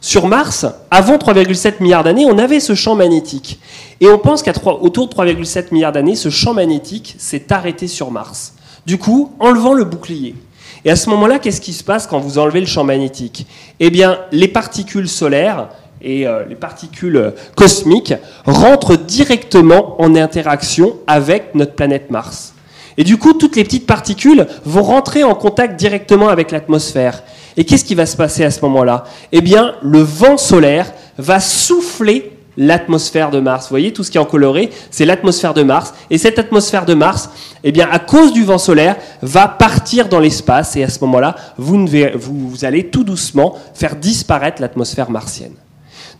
[0.00, 3.60] Sur Mars, avant 3,7 milliards d'années, on avait ce champ magnétique.
[4.00, 8.10] Et on pense qu'à autour de 3,7 milliards d'années, ce champ magnétique s'est arrêté sur
[8.10, 8.54] Mars.
[8.86, 10.34] Du coup, enlevant le bouclier.
[10.84, 13.46] Et à ce moment-là, qu'est-ce qui se passe quand vous enlevez le champ magnétique?
[13.80, 15.68] Eh bien, les particules solaires
[16.02, 18.14] et euh, les particules euh, cosmiques
[18.46, 22.54] rentrent directement en interaction avec notre planète Mars.
[22.96, 27.22] Et du coup, toutes les petites particules vont rentrer en contact directement avec l'atmosphère.
[27.56, 29.04] Et qu'est-ce qui va se passer à ce moment-là?
[29.32, 33.64] Eh bien, le vent solaire va souffler l'atmosphère de Mars.
[33.64, 35.94] Vous voyez, tout ce qui est en coloré, c'est l'atmosphère de Mars.
[36.10, 37.30] Et cette atmosphère de Mars,
[37.64, 40.76] eh bien, à cause du vent solaire, va partir dans l'espace.
[40.76, 41.86] Et à ce moment-là, vous,
[42.62, 45.54] allez tout doucement faire disparaître l'atmosphère martienne.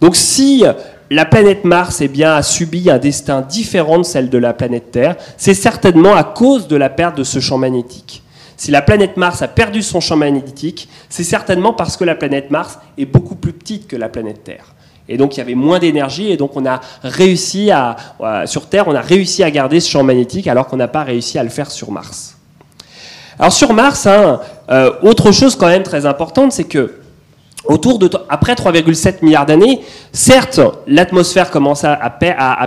[0.00, 0.64] Donc si
[1.10, 4.92] la planète Mars eh bien, a subi un destin différent de celle de la planète
[4.92, 8.22] Terre, c'est certainement à cause de la perte de ce champ magnétique.
[8.56, 12.50] Si la planète Mars a perdu son champ magnétique, c'est certainement parce que la planète
[12.50, 14.74] Mars est beaucoup plus petite que la planète Terre.
[15.10, 18.66] Et donc il y avait moins d'énergie et donc on a réussi à, à- sur
[18.66, 21.42] Terre, on a réussi à garder ce champ magnétique alors qu'on n'a pas réussi à
[21.42, 22.36] le faire sur Mars.
[23.36, 26.94] Alors sur Mars, hein, euh, autre chose quand même très importante, c'est que
[27.64, 29.80] autour de après 3,7 milliards d'années,
[30.12, 32.10] certes, l'atmosphère commence à, à,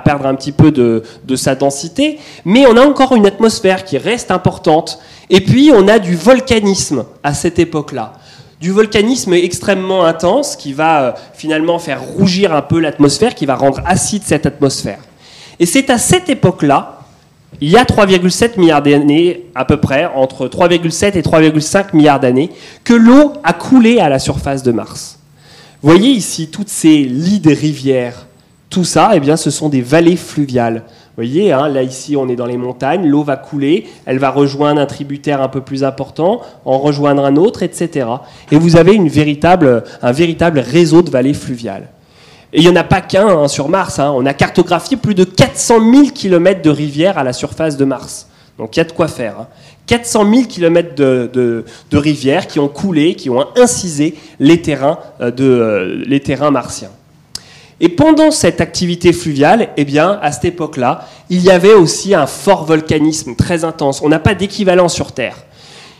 [0.02, 3.98] perdre un petit peu de, de, sa densité, mais on a encore une atmosphère qui
[3.98, 5.00] reste importante.
[5.30, 8.14] Et puis, on a du volcanisme à cette époque-là.
[8.62, 13.56] Du volcanisme extrêmement intense qui va euh, finalement faire rougir un peu l'atmosphère, qui va
[13.56, 15.00] rendre acide cette atmosphère.
[15.60, 17.00] Et c'est à cette époque-là,
[17.62, 22.52] il y a 3,7 milliards d'années à peu près, entre 3,7 et 3,5 milliards d'années,
[22.84, 25.20] que l'eau a coulé à la surface de Mars.
[25.82, 28.28] Voyez ici toutes ces lits de rivières.
[28.70, 30.84] Tout ça, eh bien, ce sont des vallées fluviales.
[31.16, 34.82] Voyez, hein, là ici on est dans les montagnes, l'eau va couler, elle va rejoindre
[34.82, 38.08] un tributaire un peu plus important, en rejoindre un autre, etc.
[38.52, 41.90] Et vous avez un véritable réseau de vallées fluviales.
[42.54, 44.00] Et il n'y en a pas qu'un hein, sur Mars.
[44.00, 44.14] Hein.
[44.16, 48.28] On a cartographié plus de 400 000 km de rivières à la surface de Mars.
[48.60, 49.48] Donc il y a de quoi faire.
[49.88, 56.04] 400 000 km de, rivières qui ont coulé, qui ont incisé les terrains, euh, euh,
[56.06, 56.92] les terrains martiens.
[57.86, 62.28] Et pendant cette activité fluviale, eh bien, à cette époque-là, il y avait aussi un
[62.28, 64.02] fort volcanisme très intense.
[64.02, 65.36] On n'a pas d'équivalent sur Terre.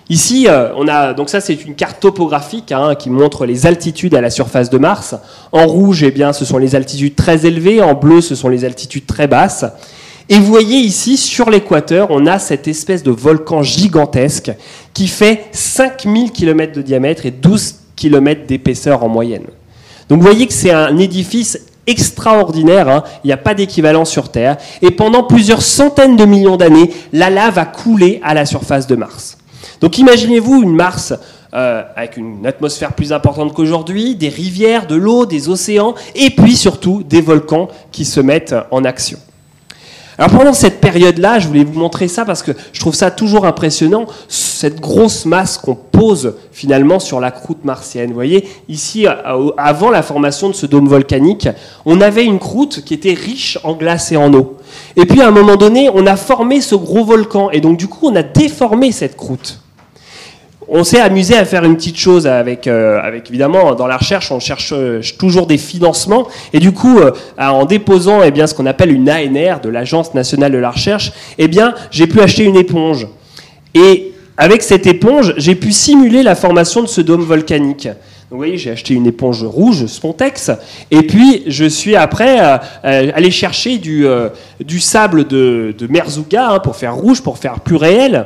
[0.10, 4.16] Ici, euh, on a donc ça c'est une carte topographique hein, qui montre les altitudes
[4.16, 5.16] à la surface de Mars.
[5.52, 7.82] En rouge, eh bien, ce sont les altitudes très élevées.
[7.82, 9.66] En bleu, ce sont les altitudes très basses.
[10.30, 14.54] Et vous voyez ici, sur l'équateur, on a cette espèce de volcan gigantesque
[14.94, 19.48] qui fait 5000 km de diamètre et 12 km d'épaisseur en moyenne.
[20.08, 23.04] Donc vous voyez que c'est un édifice extraordinaire, hein.
[23.24, 27.30] il n'y a pas d'équivalent sur Terre, et pendant plusieurs centaines de millions d'années, la
[27.30, 29.38] lave a coulé à la surface de Mars.
[29.82, 31.14] Donc imaginez-vous une Mars
[31.54, 36.56] euh, avec une atmosphère plus importante qu'aujourd'hui, des rivières, de l'eau, des océans, et puis
[36.56, 39.20] surtout des volcans qui se mettent en action.
[40.18, 43.46] Alors pendant cette période-là, je voulais vous montrer ça parce que je trouve ça toujours
[43.46, 48.10] impressionnant, cette grosse masse qu'on pose finalement sur la croûte martienne.
[48.10, 49.08] Vous voyez, ici,
[49.58, 51.50] avant la formation de ce dôme volcanique,
[51.86, 54.58] on avait une croûte qui était riche en glace et en eau.
[54.96, 57.88] Et puis à un moment donné, on a formé ce gros volcan, et donc du
[57.88, 59.63] coup, on a déformé cette croûte
[60.76, 64.32] on s'est amusé à faire une petite chose avec, euh, avec évidemment, dans la recherche,
[64.32, 66.28] on cherche euh, toujours des financements.
[66.52, 70.16] Et du coup, euh, en déposant eh bien, ce qu'on appelle une ANR de l'Agence
[70.16, 73.08] nationale de la recherche, eh bien, j'ai pu acheter une éponge.
[73.76, 77.86] Et avec cette éponge, j'ai pu simuler la formation de ce dôme volcanique.
[77.86, 77.96] Donc,
[78.32, 80.50] vous voyez, j'ai acheté une éponge rouge, Spontex,
[80.90, 82.40] et puis je suis après
[82.84, 84.08] allé chercher du,
[84.80, 88.26] sable de, de Merzouga hein, pour faire rouge, pour faire plus réel.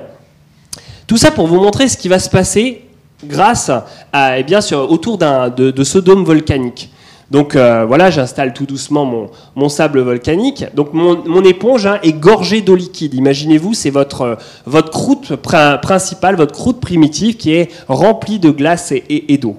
[1.07, 2.83] Tout ça pour vous montrer ce qui va se passer
[3.23, 3.71] grâce
[4.11, 6.91] à, eh bien, autour de, ce dôme volcanique.
[7.31, 10.65] Donc euh, voilà, j'installe tout doucement mon, sable volcanique.
[10.75, 13.13] Donc mon, éponge hein, est gorgée d'eau liquide.
[13.13, 19.37] Imaginez-vous, c'est votre, votre croûte principale, votre croûte primitive qui est remplie de glace et,
[19.37, 19.57] d'eau.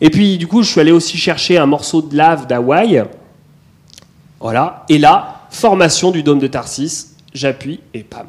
[0.00, 3.04] Et puis du coup, je suis allé aussi chercher un morceau de lave d'Hawaï.
[4.40, 4.84] Voilà.
[4.88, 7.10] Et là, formation du dôme de Tarsis.
[7.32, 8.26] J'appuie et pam.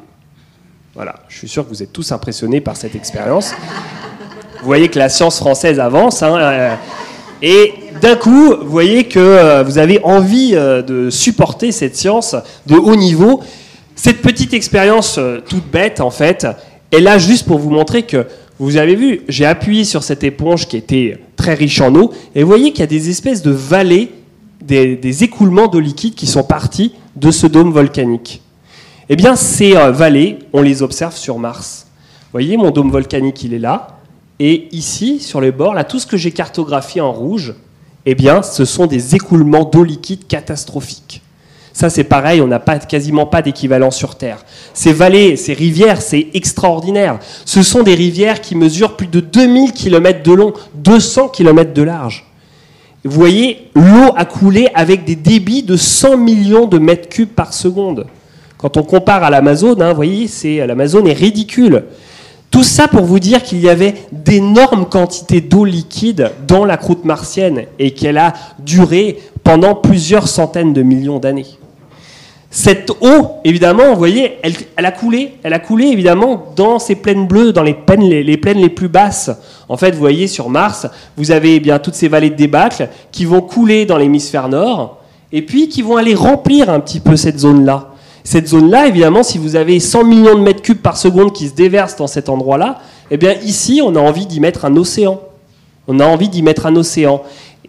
[0.96, 3.52] Voilà, je suis sûr que vous êtes tous impressionnés par cette expérience.
[4.60, 6.22] Vous voyez que la science française avance.
[6.22, 6.74] Hein, euh,
[7.42, 12.34] et d'un coup, vous voyez que euh, vous avez envie euh, de supporter cette science
[12.66, 13.42] de haut niveau.
[13.94, 16.46] Cette petite expérience toute bête, en fait,
[16.90, 18.26] est là juste pour vous montrer que,
[18.58, 22.42] vous avez vu, j'ai appuyé sur cette éponge qui était très riche en eau, et
[22.42, 24.12] vous voyez qu'il y a des espèces de vallées,
[24.62, 28.42] des, des écoulements d'eau liquide qui sont partis de ce dôme volcanique.
[29.08, 31.86] Eh bien, ces euh, vallées, on les observe sur Mars.
[32.22, 33.98] Vous voyez, mon dôme volcanique, il est là.
[34.40, 37.54] Et ici, sur les bords, là, tout ce que j'ai cartographié en rouge,
[38.04, 41.22] eh bien, ce sont des écoulements d'eau liquide catastrophiques.
[41.72, 44.44] Ça, c'est pareil, on n'a quasiment pas d'équivalent sur Terre.
[44.74, 47.18] Ces vallées, ces rivières, c'est extraordinaire.
[47.44, 51.82] Ce sont des rivières qui mesurent plus de 2000 km de long, 200 km de
[51.82, 52.24] large.
[53.04, 57.52] Vous voyez, l'eau a coulé avec des débits de 100 millions de mètres cubes par
[57.52, 58.06] seconde.
[58.66, 61.84] Quand on compare à l'Amazone, hein, vous voyez, c'est, l'Amazone est ridicule.
[62.50, 67.04] Tout ça pour vous dire qu'il y avait d'énormes quantités d'eau liquide dans la croûte
[67.04, 71.46] martienne et qu'elle a duré pendant plusieurs centaines de millions d'années.
[72.50, 75.34] Cette eau, évidemment, vous voyez, elle, a coulé.
[75.44, 78.88] Elle a coulé, évidemment, dans ces plaines bleues, dans les plaines les, plaines les plus
[78.88, 79.30] basses.
[79.68, 82.88] En fait, vous voyez, sur Mars, vous avez eh bien toutes ces vallées de débâcle
[83.12, 84.98] qui vont couler dans l'hémisphère nord
[85.30, 87.92] et puis qui vont aller remplir un petit peu cette zone-là.
[88.26, 91.54] Cette zone-là, évidemment, si vous avez 100 millions de mètres cubes par seconde qui se
[91.54, 92.80] déversent dans cet endroit-là,
[93.12, 95.20] eh bien ici, on a envie d'y mettre un océan.
[95.86, 97.22] On a envie d'y mettre un océan.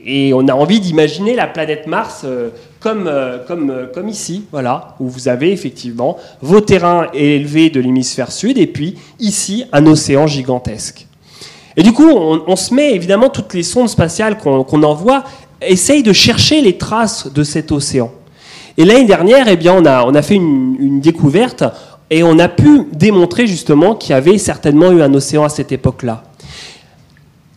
[0.04, 4.96] Et on a envie d'imaginer la planète Mars euh, comme, euh, euh, comme ici, voilà,
[5.00, 10.26] où vous avez effectivement vos terrains élevés de l'hémisphère sud et puis ici un océan
[10.26, 11.06] gigantesque.
[11.76, 15.24] Et du coup, on, se met évidemment toutes les sondes spatiales qu'on envoie
[15.62, 18.12] essayent de chercher les traces de cet océan.
[18.78, 21.64] Et l'année dernière, eh bien, on a, on a fait une, découverte
[22.10, 25.72] et on a pu démontrer justement qu'il y avait certainement eu un océan à cette
[25.72, 26.24] époque-là.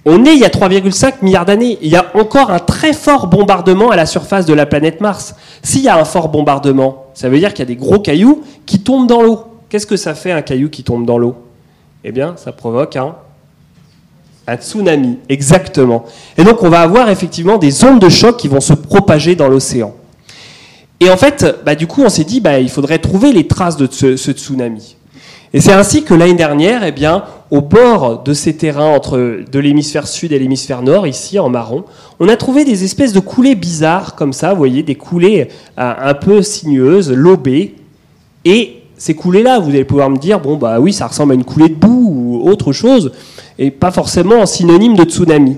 [0.06, 1.78] On est il y a 3,5 milliards d'années.
[1.82, 5.34] Il y a encore un très fort bombardement à la surface de la planète Mars.
[5.62, 8.42] S'il y a un fort bombardement, ça veut dire qu'il y a des gros cailloux
[8.64, 9.44] qui tombent dans l'eau.
[9.68, 11.36] Qu'est-ce que ça fait un caillou qui tombe dans l'eau?
[12.02, 13.14] Eh bien, ça provoque un,
[14.46, 16.06] un tsunami, exactement.
[16.38, 19.48] Et donc, on va avoir effectivement des ondes de choc qui vont se propager dans
[19.48, 19.94] l'océan.
[21.00, 23.78] Et en fait, bah, du coup, on s'est dit, bah, il faudrait trouver les traces
[23.78, 24.96] de ce, tsunami.
[25.52, 26.94] Et c'est ainsi que l'année dernière, eh
[27.50, 31.84] au bord de ces terrains entre de l'hémisphère sud et l'hémisphère nord, ici en marron,
[32.20, 35.92] on a trouvé des espèces de coulées bizarres comme ça, vous voyez, des coulées euh,
[35.98, 37.74] un peu sinueuses, lobées.
[38.44, 41.44] Et ces coulées-là, vous allez pouvoir me dire, bon, bah oui, ça ressemble à une
[41.44, 43.10] coulée de boue ou autre chose,
[43.58, 45.56] et pas forcément en synonyme de tsunami.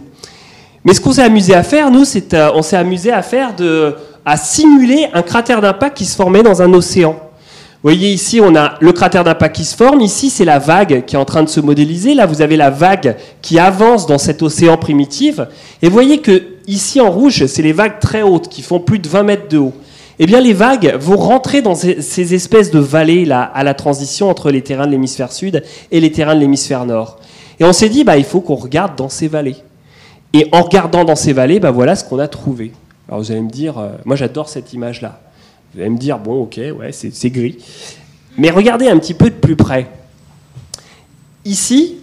[0.85, 3.55] Mais ce qu'on s'est amusé à faire, nous, c'est euh, on s'est amusé à faire
[3.55, 3.95] de
[4.25, 7.13] à simuler un cratère d'impact qui se formait dans un océan.
[7.83, 10.01] Vous voyez ici, on a le cratère d'impact qui se forme.
[10.01, 12.15] Ici, c'est la vague qui est en train de se modéliser.
[12.15, 15.41] Là, vous avez la vague qui avance dans cet océan primitif.
[15.83, 19.01] Et vous voyez que ici, en rouge, c'est les vagues très hautes qui font plus
[19.01, 19.73] de 20 mètres de haut.
[20.21, 24.53] Eh bien, les vagues vont rentrer dans ces, espèces de vallées à la transition entre
[24.53, 27.19] les terrains de l'hémisphère sud et les terrains de l'hémisphère nord.
[27.59, 29.57] Et on s'est dit, bah, il faut qu'on regarde dans ces vallées.
[30.33, 32.71] Et en regardant dans ces vallées, bah, voilà ce qu'on a trouvé.
[33.09, 35.21] Alors vous allez me dire, euh, moi j'adore cette image-là.
[35.75, 37.59] Vous allez me dire, bon, ok, ouais, c'est gris.
[38.37, 39.89] Mais regardez un petit peu de plus près.
[41.45, 41.97] Ici,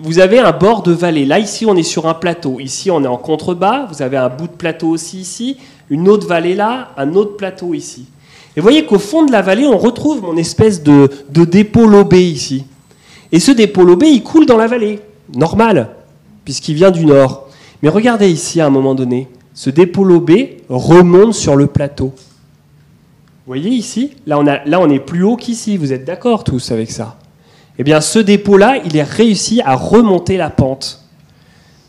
[0.00, 1.24] vous avez un bord de vallée.
[1.24, 2.60] Là, ici, on est sur un plateau.
[2.60, 3.86] Ici, on est en contrebas.
[3.86, 5.56] Vous avez un bout de plateau aussi ici.
[5.88, 8.06] Une autre vallée là, un autre plateau ici.
[8.56, 11.86] Et vous voyez qu'au fond de la vallée, on retrouve mon espèce de, de dépôt
[11.86, 12.64] lobé ici.
[13.30, 15.00] Et ce dépôt lobé, il coule dans la vallée.
[15.34, 15.90] Normal,
[16.44, 17.48] puisqu'il vient du nord.
[17.82, 22.12] Mais regardez ici à un moment donné ce dépôt lobé remonte sur le plateau.
[22.14, 25.78] Vous voyez ici là on, là, on est plus haut qu'ici.
[25.78, 27.16] Vous êtes d'accord tous avec ça?
[27.78, 31.02] Eh bien, ce dépôt-là, il est réussi à remonter la pente.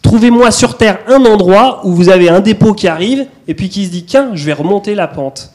[0.01, 3.85] Trouvez-moi sur Terre un endroit où vous avez un dépôt qui arrive et puis qui
[3.85, 5.51] se dit Tiens, je vais remonter la pente.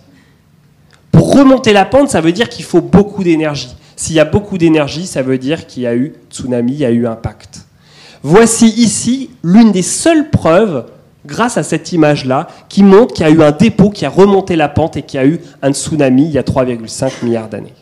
[1.12, 3.74] Pour remonter la pente, ça veut dire qu'il faut beaucoup d'énergie.
[3.96, 6.84] S'il y a beaucoup d'énergie, ça veut dire qu'il y a eu tsunami, il y
[6.84, 7.66] a eu impact.
[8.22, 10.84] Voici ici l'une des seules preuves
[11.26, 14.56] grâce à cette image-là, qui montre qu'il y a eu un dépôt qui a remonté
[14.56, 17.74] la pente et qu'il y a eu un tsunami il y a 3,5 milliards d'années.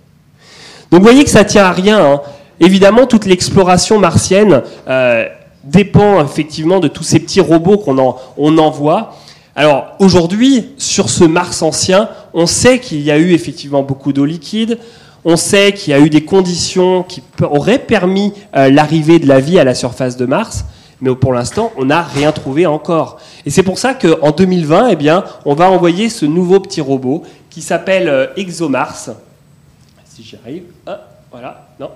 [0.90, 2.04] Donc vous voyez que ça tient à rien.
[2.04, 2.20] Hein.
[2.58, 5.26] Évidemment, toute l'exploration martienne euh,
[5.64, 9.14] dépend effectivement de tous ces petits robots qu'on on envoie.
[9.56, 14.24] Alors aujourd'hui, sur ce Mars ancien, on sait qu'il y a eu effectivement beaucoup d'eau
[14.24, 14.78] liquide.
[15.24, 19.38] On sait qu'il y a eu des conditions qui auraient permis euh, l'arrivée de la
[19.38, 20.64] vie à la surface de Mars
[21.00, 23.18] mais pour l'instant, on n'a rien trouvé encore.
[23.46, 27.22] Et c'est pour ça qu'en 2020, eh bien, on va envoyer ce nouveau petit robot
[27.48, 29.10] qui s'appelle euh, ExoMars.
[30.04, 30.64] Si j'y arrive,
[31.30, 31.90] voilà, non.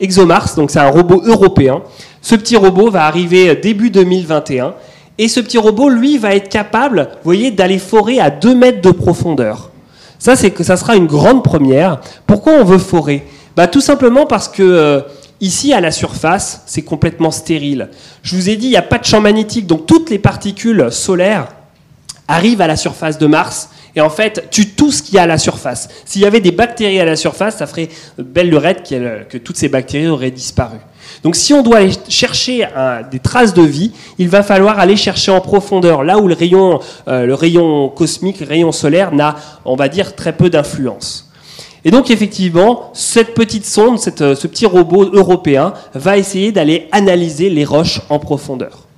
[0.00, 1.82] ExoMars, donc c'est un robot européen.
[2.22, 4.74] Ce petit robot va arriver euh, début 2021.
[5.18, 8.80] Et ce petit robot, lui, va être capable, vous voyez, d'aller forer à 2 mètres
[8.80, 9.70] de profondeur.
[10.20, 12.00] Ça, c'est que ça sera une grande première.
[12.26, 13.26] Pourquoi on veut forer?
[13.56, 15.00] Bah, Tout simplement parce que euh,
[15.40, 17.90] Ici, à la surface, c'est complètement stérile.
[18.22, 20.88] Je vous ai dit, il n'y a pas de champ magnétique, donc toutes les particules
[20.90, 21.48] solaires
[22.26, 25.22] arrivent à la surface de Mars et en fait tuent tout ce qu'il y a
[25.22, 25.88] à la surface.
[26.04, 28.82] S'il y avait des bactéries à la surface, ça ferait belle lurette
[29.28, 30.78] que toutes ces bactéries auraient disparu.
[31.22, 32.66] Donc si on doit aller chercher
[33.10, 36.80] des traces de vie, il va falloir aller chercher en profondeur, là où le rayon,
[37.08, 41.27] euh, le rayon cosmique, le rayon solaire n'a, on va dire, très peu d'influence.
[41.84, 47.50] Et donc effectivement, cette petite sonde, euh, ce petit robot européen va essayer d'aller analyser
[47.50, 48.88] les roches en profondeur.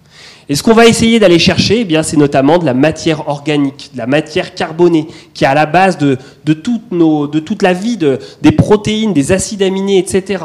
[0.49, 3.91] Et ce qu'on va essayer d'aller chercher, eh bien, c'est notamment de la matière organique,
[3.93, 6.19] de la matière carbonée, qui est à la base de,
[6.55, 10.43] toute la vie, des protéines, des acides aminés, etc.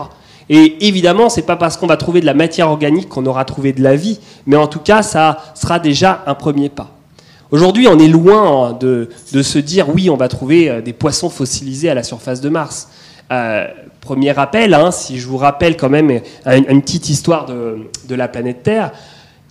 [0.47, 3.73] Et évidemment, c'est pas parce qu'on va trouver de la matière organique qu'on aura trouvé
[3.73, 6.94] de la vie, mais en tout cas, ça sera déjà un premier pas.
[7.51, 9.07] Aujourd'hui, on est loin de,
[9.41, 12.89] se dire oui, on va trouver euh, des poissons fossilisés à la surface de Mars.
[13.31, 13.67] Euh,
[14.01, 18.63] premier rappel, hein, si je vous rappelle quand même une, petite histoire de, la planète
[18.63, 18.91] Terre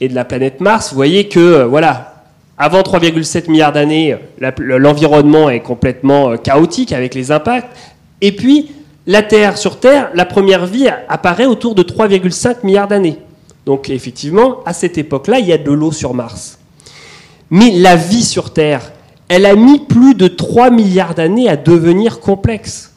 [0.01, 2.24] et de la planète Mars, vous voyez que euh, voilà,
[2.59, 4.16] avant 3,7 milliards d'années,
[4.59, 7.76] l'environnement est complètement chaotique avec les impacts.
[8.20, 8.70] Et puis,
[9.07, 13.18] la Terre sur Terre, la première vie apparaît autour de 3,5 milliards d'années.
[13.66, 16.59] Donc effectivement, à cette époque-là, il y a de l'eau sur Mars.
[17.51, 18.92] Mais la vie sur Terre,
[19.28, 22.92] elle a mis plus de 3 milliards d'années à devenir complexe.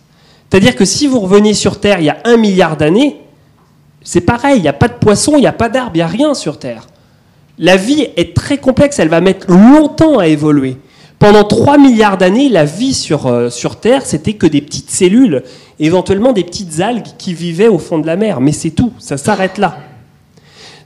[0.49, 3.17] C'est-à-dire que si vous revenez sur Terre il y a 1 milliard d'années,
[4.09, 6.01] C'est pareil, il n'y a pas de poisson, il n'y a pas d'arbre, il n'y
[6.01, 6.87] a rien sur Terre.
[7.59, 10.77] La vie est très complexe, elle va mettre longtemps à évoluer.
[11.19, 15.43] Pendant 3 milliards d'années, la vie sur, euh, sur Terre, c'était que des petites cellules,
[15.77, 18.39] éventuellement des petites algues qui vivaient au fond de la mer.
[18.39, 19.77] Mais c'est tout, ça s'arrête là.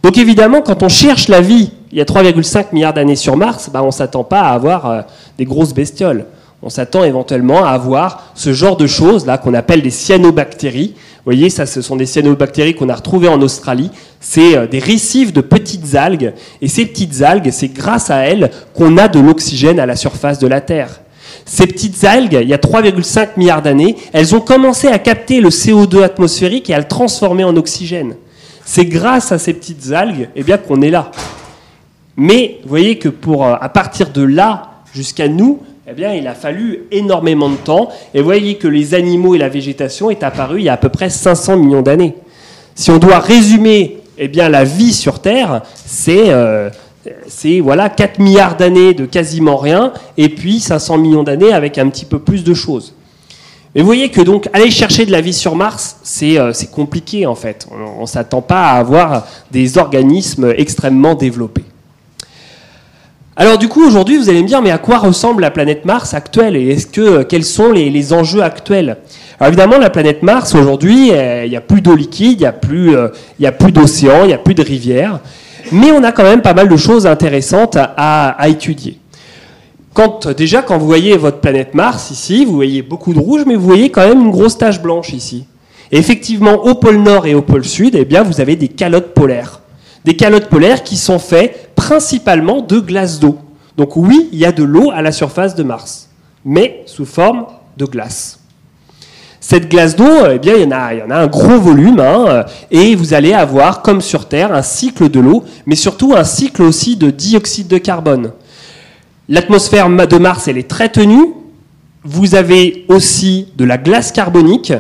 [0.01, 3.69] Donc évidemment, quand on cherche la vie, il y a 3,5 milliards d'années sur Mars,
[3.71, 5.01] bah, on ne s'attend pas à avoir euh,
[5.37, 6.25] des grosses bestioles.
[6.63, 10.93] On s'attend éventuellement à avoir ce genre de choses là qu'on appelle des cyanobactéries.
[10.95, 13.89] Vous voyez, ce sont des cyanobactéries qu'on a retrouvées en Australie.
[14.19, 16.33] C'est euh, des récifs de petites algues.
[16.61, 20.39] Et ces petites algues, c'est grâce à elles qu'on a de l'oxygène à la surface
[20.39, 21.01] de la Terre.
[21.45, 25.49] Ces petites algues, il y a 3,5 milliards d'années, elles ont commencé à capter le
[25.49, 28.15] CO2 atmosphérique et à le transformer en oxygène.
[28.63, 31.11] C'est grâce à ces petites algues eh qu'on est là.
[32.18, 36.28] Mais vous voyez que pour, euh, à partir de là jusqu'à nous, eh bien, il
[36.28, 37.89] a fallu énormément de temps.
[38.14, 40.78] Et vous voyez que les animaux et la végétation est apparu il y a à
[40.78, 42.16] peu près 500 millions d'années.
[42.76, 46.70] Si on doit résumer eh bien, la vie sur Terre, c'est euh,
[47.62, 52.05] voilà, 4 milliards d'années de quasiment rien, et puis 500 millions d'années avec un petit
[52.05, 52.93] peu plus de choses.
[53.74, 57.26] Mais vous voyez que donc aller chercher de la vie sur Mars, c'est euh, compliqué
[57.26, 57.68] en fait.
[57.97, 61.64] On ne s'attend pas à avoir des organismes extrêmement développés.
[63.38, 66.13] Alors du coup, aujourd'hui, vous allez me dire, mais à quoi ressemble la planète Mars
[66.13, 68.97] actuelle et est-ce que euh, quels sont les, enjeux actuels?
[69.39, 72.45] Alors évidemment, la planète Mars aujourd'hui, euh, il n'y a plus d'eau liquide, il n'y
[72.45, 73.07] a plus, euh,
[73.73, 75.21] d'océan, il n'y a plus de rivières,
[75.71, 78.99] mais on a quand même pas mal de choses intéressantes à, étudier.
[79.93, 83.55] Quand, déjà, quand vous voyez votre planète Mars ici, vous voyez beaucoup de rouge, mais
[83.55, 85.45] vous voyez quand même une grosse tache blanche ici.
[85.93, 89.61] Effectivement, au pôle Nord et au pôle Sud, eh bien, vous avez des calottes polaires.
[90.06, 93.39] Des calottes polaires qui sont faites principalement de glace d'eau.
[93.78, 96.10] Donc oui, il y a de l'eau à la surface de Mars,
[96.43, 97.45] mais sous forme
[97.78, 98.39] de glace.
[99.39, 103.16] Cette glace d'eau, eh bien, il y, en a, un gros volume, hein, et vous
[103.16, 107.10] allez avoir, comme sur Terre, un cycle de l'eau, mais surtout un cycle aussi de
[107.10, 108.34] dioxyde de carbone.
[109.28, 111.34] L'atmosphère de Mars, elle est très tenue.
[112.04, 114.74] Vous avez aussi de la glace carbonique,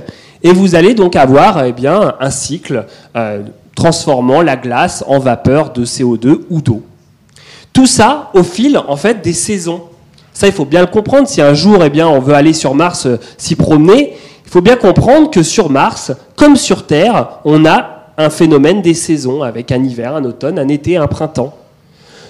[0.43, 3.41] et vous allez donc avoir eh bien, un cycle euh,
[3.81, 6.83] transformant la glace en vapeur de CO2 ou d'eau.
[7.73, 9.81] Tout ça au fil en fait des saisons.
[10.33, 11.27] Ça, il faut bien le comprendre.
[11.27, 14.13] Si un jour, eh bien, on veut aller sur Mars euh, s'y promener,
[14.45, 18.93] il faut bien comprendre que sur Mars, comme sur Terre, on a un phénomène des
[18.93, 21.55] saisons avec un hiver, un automne, un été, un printemps.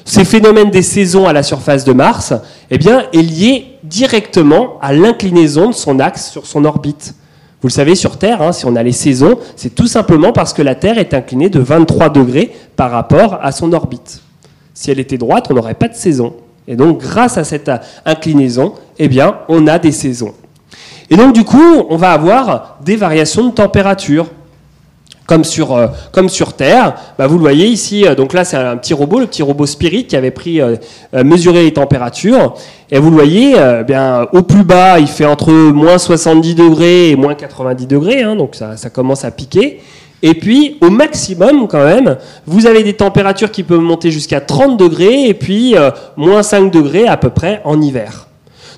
[0.05, 2.33] Ces phénomènes des saisons à la surface de Mars,
[2.69, 7.13] eh bien, est lié directement à l'inclinaison de son axe sur son orbite.
[7.61, 10.51] Vous le savez, sur Terre, hein, si on a les saisons, c'est tout simplement parce
[10.51, 14.23] que la Terre est inclinée de 23 degrés par rapport à son orbite.
[14.73, 16.33] Si elle était droite, on n'aurait pas de saison.
[16.67, 17.69] Et donc, grâce à cette
[18.03, 20.33] inclinaison, eh bien, on a des saisons.
[21.11, 24.27] Et donc, du coup, on va avoir des variations de température.
[25.27, 28.57] Comme sur, euh, comme sur Terre, bah, vous le voyez ici, euh, donc là c'est
[28.57, 30.75] un petit robot, le petit robot Spirit qui avait pris euh,
[31.13, 32.55] mesuré les températures.
[32.89, 33.55] Et vous le voyez,
[33.87, 38.35] bien, au plus bas, il fait entre moins 70 degrés et moins 90 degrés, hein,
[38.35, 39.79] donc ça, ça commence à piquer.
[40.21, 44.77] Et puis, au maximum, quand même, vous avez des températures qui peuvent monter jusqu'à 30
[44.77, 45.73] degrés et puis
[46.17, 48.27] moins 5 degrés à peu près en hiver.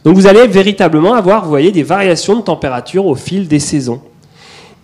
[0.03, 4.01] Donc vous allez véritablement avoir, vous des variations de température au fil des saisons.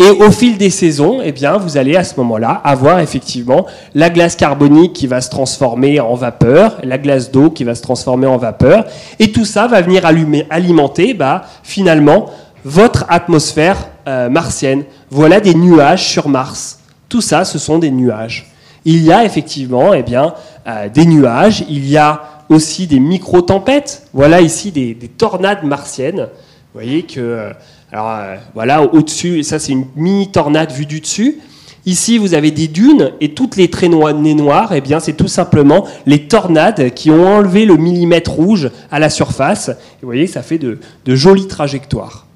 [0.02, 4.10] Et au fil des saisons, eh bien, vous allez à ce moment-là avoir effectivement la
[4.10, 8.26] glace carbonique qui va se transformer en vapeur, la glace d'eau qui va se transformer
[8.26, 8.86] en vapeur,
[9.20, 12.28] et tout ça va venir alimenter, bah, finalement,
[12.64, 14.86] votre atmosphère euh, martienne.
[15.10, 16.80] Voilà des nuages sur Mars.
[17.10, 18.54] Tout ça, ce sont des nuages.
[18.86, 20.34] Il y a effectivement eh bien,
[20.66, 24.08] euh, des nuages, il y a aussi des micro-tempêtes.
[24.14, 26.30] Voilà ici des, tornades martiennes.
[26.74, 27.52] Vous voyez que,
[27.94, 31.40] euh, alors voilà, au-dessus, ça c'est une mini-tornade vue du dessus.
[31.86, 35.88] Ici, vous avez des dunes et toutes les traits noirs, eh bien, c'est tout simplement
[36.06, 39.70] les tornades qui ont enlevé le millimètre rouge à la surface.
[40.02, 40.80] vous voyez, ça fait de
[41.16, 42.28] jolies trajectoires.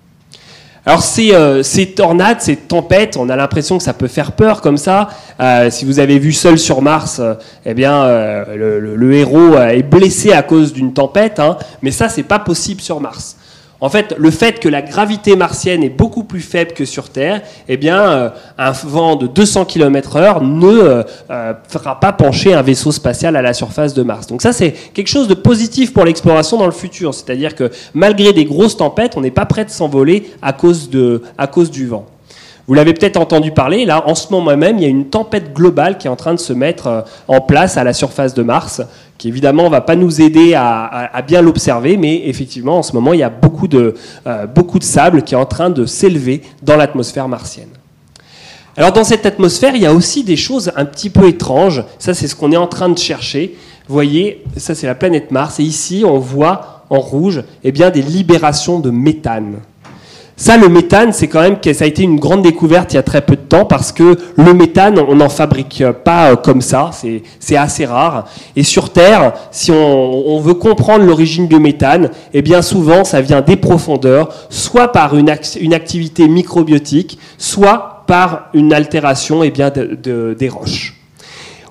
[0.86, 4.76] Alors euh, ces, tornades, ces tempêtes, on a l'impression que ça peut faire peur comme
[4.76, 5.08] ça.
[5.40, 7.36] Euh, si vous avez vu Seul sur Mars, euh,
[7.66, 8.06] eh bien
[8.54, 11.58] le, héros est blessé à cause d'une tempête, hein.
[11.82, 13.38] mais ça c'est pas possible sur Mars.
[13.84, 17.42] En fait, le fait que la gravité martienne est beaucoup plus faible que sur Terre,
[17.68, 22.62] eh bien, euh, un vent de 200 km/h ne euh, euh, fera pas pencher un
[22.62, 24.28] vaisseau spatial à la surface de Mars.
[24.28, 27.14] Donc ça, c'est quelque chose de positif pour l'exploration dans le futur.
[27.14, 30.90] C'est-à-dire que malgré des grosses tempêtes, on n'est pas prêt de s'envoler à cause
[31.38, 32.06] à cause du vent.
[32.66, 35.54] Vous l'avez peut-être entendu parler, là, en ce moment même, il y a une tempête
[35.54, 38.42] globale qui est en train de se mettre euh, en place à la surface de
[38.42, 38.82] Mars,
[39.18, 43.14] qui évidemment ne va pas nous aider à, bien l'observer, mais effectivement, en ce moment,
[43.14, 43.96] il y a beaucoup de,
[44.28, 47.70] euh, beaucoup de sable qui est en train de s'élever dans l'atmosphère martienne.
[48.76, 51.84] Alors dans cette atmosphère, il y a aussi des choses un petit peu étranges.
[52.00, 53.56] Ça, c'est ce qu'on est en train de chercher.
[53.88, 55.60] Vous voyez, ça c'est la planète Mars.
[55.60, 59.60] Et ici, on voit en rouge eh bien, des libérations de méthane.
[60.36, 63.00] Ça, le méthane, c'est quand même que ça a été une grande découverte il y
[63.00, 66.62] a très peu de temps parce que le méthane, on n'en fabrique pas euh, comme
[66.62, 66.90] ça,
[67.40, 68.26] c'est assez rare.
[68.56, 73.42] Et sur Terre, si on, veut comprendre l'origine du méthane, eh bien souvent, ça vient
[73.42, 80.50] des profondeurs, soit par une, activité microbiotique, soit par une altération eh bien, de, des
[80.50, 80.96] roches.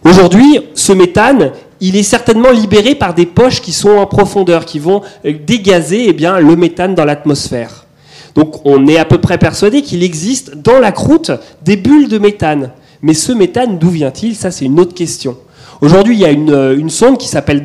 [0.05, 4.79] Aujourd'hui, ce méthane, il est certainement libéré par des poches qui sont en profondeur, qui
[4.79, 7.87] vont euh, dégazer eh bien, le méthane dans l'atmosphère.
[8.35, 11.31] Donc on est à peu près persuadé qu'il existe dans la croûte
[11.65, 12.71] des bulles de méthane.
[13.03, 14.37] Mais ce méthane, d'où vient-il?
[14.37, 15.37] Ça, c'est une autre question.
[15.81, 17.65] Aujourd'hui, il y a une, euh, sonde qui s'appelle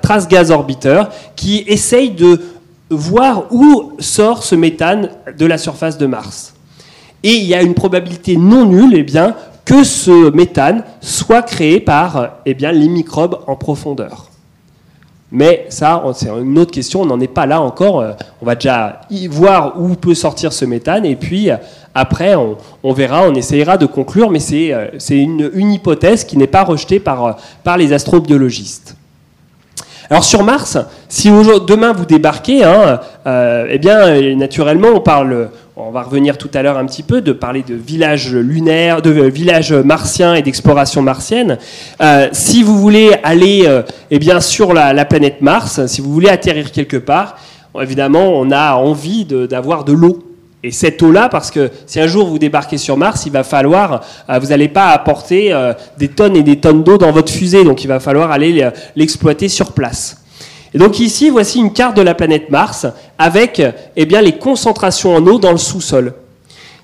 [0.00, 1.02] Trace Gas Orbiter
[1.34, 2.40] qui essaye de
[2.88, 6.54] voir où sort ce méthane de la surface de Mars.
[7.22, 9.34] Et il y a une probabilité non nulle eh bien,
[9.64, 14.29] que ce méthane soit créé par eh les microbes en profondeur.
[15.32, 18.00] Mais ça, c'est une autre question, on n'en est pas là encore.
[18.00, 18.12] Euh,
[18.42, 21.56] on va déjà y voir où peut sortir ce méthane, et puis euh,
[21.94, 26.64] après, on, verra, on essayera de conclure, mais c'est euh, une, hypothèse qui n'est pas
[26.64, 27.36] rejetée par
[27.76, 28.96] les astrobiologistes.
[30.10, 30.76] Alors sur Mars,
[31.08, 36.62] si demain vous débarquez, hein, eh bien naturellement on parle, on va revenir tout à
[36.62, 41.58] l'heure un petit peu, de parler de village lunaire, de village martien et d'exploration martienne.
[42.00, 46.28] Euh, si vous voulez aller euh, eh bien, sur la, planète Mars, si vous voulez
[46.28, 47.38] atterrir quelque part,
[47.80, 50.29] évidemment, on a envie d'avoir de, l'eau.
[50.62, 54.02] Et cette eau-là, parce que si un jour vous débarquez sur Mars, il va falloir,
[54.28, 55.54] euh, vous n'allez pas apporter
[55.98, 59.48] des tonnes et des tonnes d'eau dans votre fusée, donc il va falloir aller l'exploiter
[59.48, 60.18] sur place.
[60.74, 62.86] Et donc ici, voici une carte de la planète Mars
[63.18, 63.62] avec
[63.96, 66.14] eh les concentrations en eau dans le sous-sol.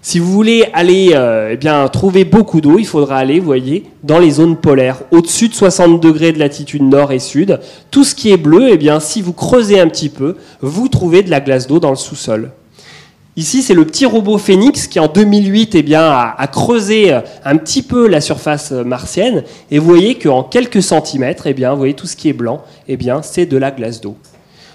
[0.09, 4.31] Si vous voulez aller euh, eh trouver beaucoup d'eau, il faudra aller, voyez, dans les
[4.31, 7.59] zones polaires, au-dessus de 60 degrés de latitude nord et sud.
[7.91, 11.25] Tout ce qui est bleu, eh bien, si vous creusez un petit peu, vous trouvez
[11.25, 12.53] de la glace d'eau dans le sous-sol.
[13.39, 17.59] Ici, c'est le petit robot Phoenix qui, en 2008, eh bien, a, creusé euh, un
[17.59, 19.45] petit peu la surface euh, martienne.
[19.71, 22.97] Et vous voyez qu'en quelques centimètres, eh vous voyez tout ce qui est blanc, eh
[23.21, 24.17] c'est de la glace d'eau.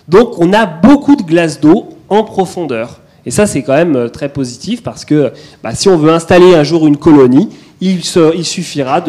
[0.07, 2.99] Donc, on a beaucoup de glace d'eau en profondeur.
[3.25, 5.33] Et ça, c'est quand même euh, très positif parce que
[5.63, 7.49] bah, si on veut installer un jour une colonie,
[7.81, 9.03] il, suffira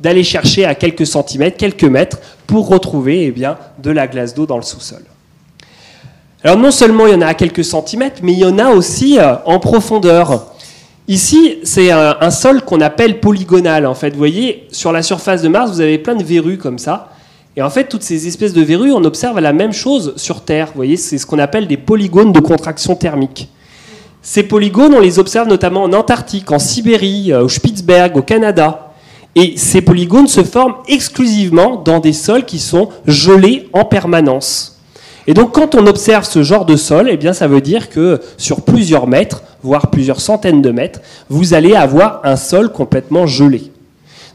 [0.00, 2.18] d'aller chercher à quelques centimètres, quelques mètres,
[2.48, 5.04] pour retrouver eh de la glace d'eau dans le sous-sol.
[6.42, 8.70] Alors non seulement il y en a à quelques centimètres, mais il y en a
[8.70, 10.46] aussi euh, en profondeur.
[11.06, 13.84] Ici, c'est un, sol qu'on appelle polygonal.
[13.84, 16.78] En fait, vous voyez, sur la surface de Mars, vous avez plein de verrues comme
[16.78, 17.08] ça.
[17.56, 20.68] Et en fait, toutes ces espèces de verrues, on observe la même chose sur Terre.
[20.68, 23.48] Vous voyez, c'est ce qu'on appelle des polygones de contraction thermique.
[24.22, 28.92] Ces polygones, on les observe notamment en Antarctique, en Sibérie, euh, au Spitzberg, au Canada.
[29.34, 34.79] Et ces polygones se forment exclusivement dans des sols qui sont gelés en permanence.
[35.26, 38.20] Et donc quand on observe ce genre de sol, eh bien ça veut dire que
[38.36, 43.70] sur plusieurs mètres, voire plusieurs centaines de mètres, vous allez avoir un sol complètement gelé.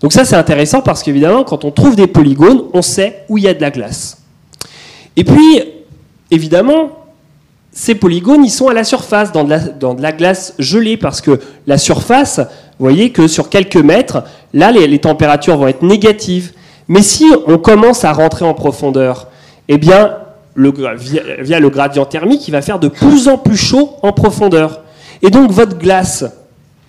[0.01, 3.45] Donc ça c'est intéressant parce qu'évidemment quand on trouve des polygones, on sait où il
[3.45, 4.17] y a de la glace.
[5.15, 5.61] Et puis
[6.31, 6.89] évidemment,
[7.75, 11.77] ces polygones, ils sont à la surface, dans de la, glace gelée, parce que la
[11.77, 14.23] surface, vous voyez que sur quelques mètres,
[14.53, 16.53] là, les, les, températures vont être négatives.
[16.87, 19.27] Mais si on commence à rentrer en profondeur,
[19.67, 20.15] eh bien,
[20.55, 24.81] via, le gradient thermique, il va faire de plus en plus chaud en profondeur.
[25.21, 26.25] Et donc votre glace,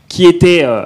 [0.09, 0.83] qui était euh,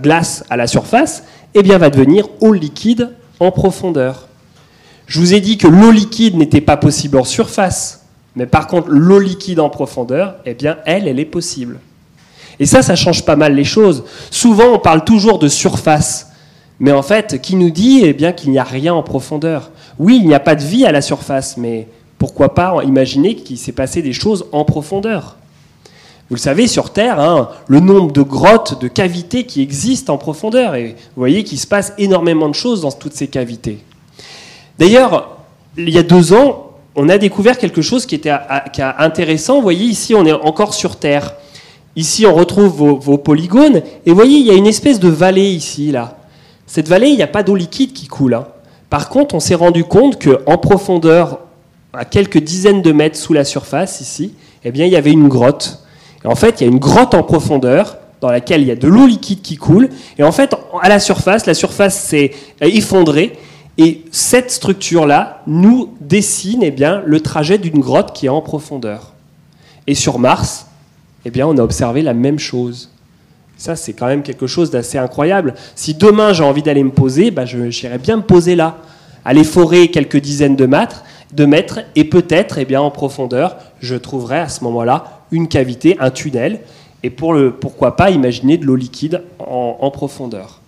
[0.00, 1.24] glace à la surface,
[1.54, 3.10] eh bien, va devenir eau liquide
[3.40, 4.26] en profondeur.
[5.06, 8.04] Je vous ai dit que l'eau liquide n'était pas possible en surface,
[8.36, 11.78] mais par contre l'eau liquide en profondeur, eh bien, elle, elle est possible.
[12.58, 14.04] Et ça, ça change pas mal les choses.
[14.30, 16.30] Souvent, on parle toujours de surface,
[16.78, 19.70] mais en fait, qui nous dit eh bien qu'il n'y a rien en profondeur?
[19.98, 21.88] Oui, il n'y a pas de vie à la surface, mais
[22.24, 25.36] pourquoi pas imaginer qu'il s'est passé des choses en profondeur
[26.30, 30.16] vous le savez, sur Terre, hein, le nombre de grottes, de cavités qui existent en
[30.16, 30.74] profondeur.
[30.74, 33.80] Et vous voyez qu'il se passe énormément de choses dans toutes ces cavités.
[34.78, 35.36] D'ailleurs,
[35.76, 38.32] il y a deux ans, on a découvert quelque chose qui était
[38.98, 39.56] intéressant.
[39.56, 41.34] Vous voyez, ici, on est encore sur Terre.
[41.94, 43.82] Ici, on retrouve vos, polygones.
[44.06, 46.16] Et vous voyez, il y a une espèce de vallée ici, là.
[46.66, 48.32] Cette vallée, il n'y a pas d'eau liquide qui coule.
[48.32, 48.46] Hein.
[48.88, 51.40] Par contre, on s'est rendu compte qu'en profondeur,
[51.96, 54.34] à quelques dizaines de mètres sous la surface, ici,
[54.64, 55.84] eh bien, il y avait une grotte.
[56.24, 58.76] Et en fait, il y a une grotte en profondeur dans laquelle il y a
[58.76, 59.90] de l'eau liquide qui coule.
[60.18, 63.38] Et en fait, à la surface, la surface s'est effondrée.
[63.76, 69.12] Et cette structure-là nous dessine eh bien, le trajet d'une grotte qui est en profondeur.
[69.86, 70.66] Et sur Mars,
[71.24, 72.90] eh bien, on a observé la même chose.
[73.56, 75.54] Ça, c'est quand même quelque chose d'assez incroyable.
[75.74, 78.78] Si demain j'ai envie d'aller me poser, bah, j'irai bien me poser là,
[79.24, 81.04] aller forer quelques dizaines de mètres,
[81.34, 85.96] de mètres et peut-être, eh bien, en profondeur, je trouverai à ce moment-là une cavité,
[86.00, 86.60] un tunnel,
[87.02, 90.60] et pour pourquoi pas imaginer de l'eau liquide en, profondeur.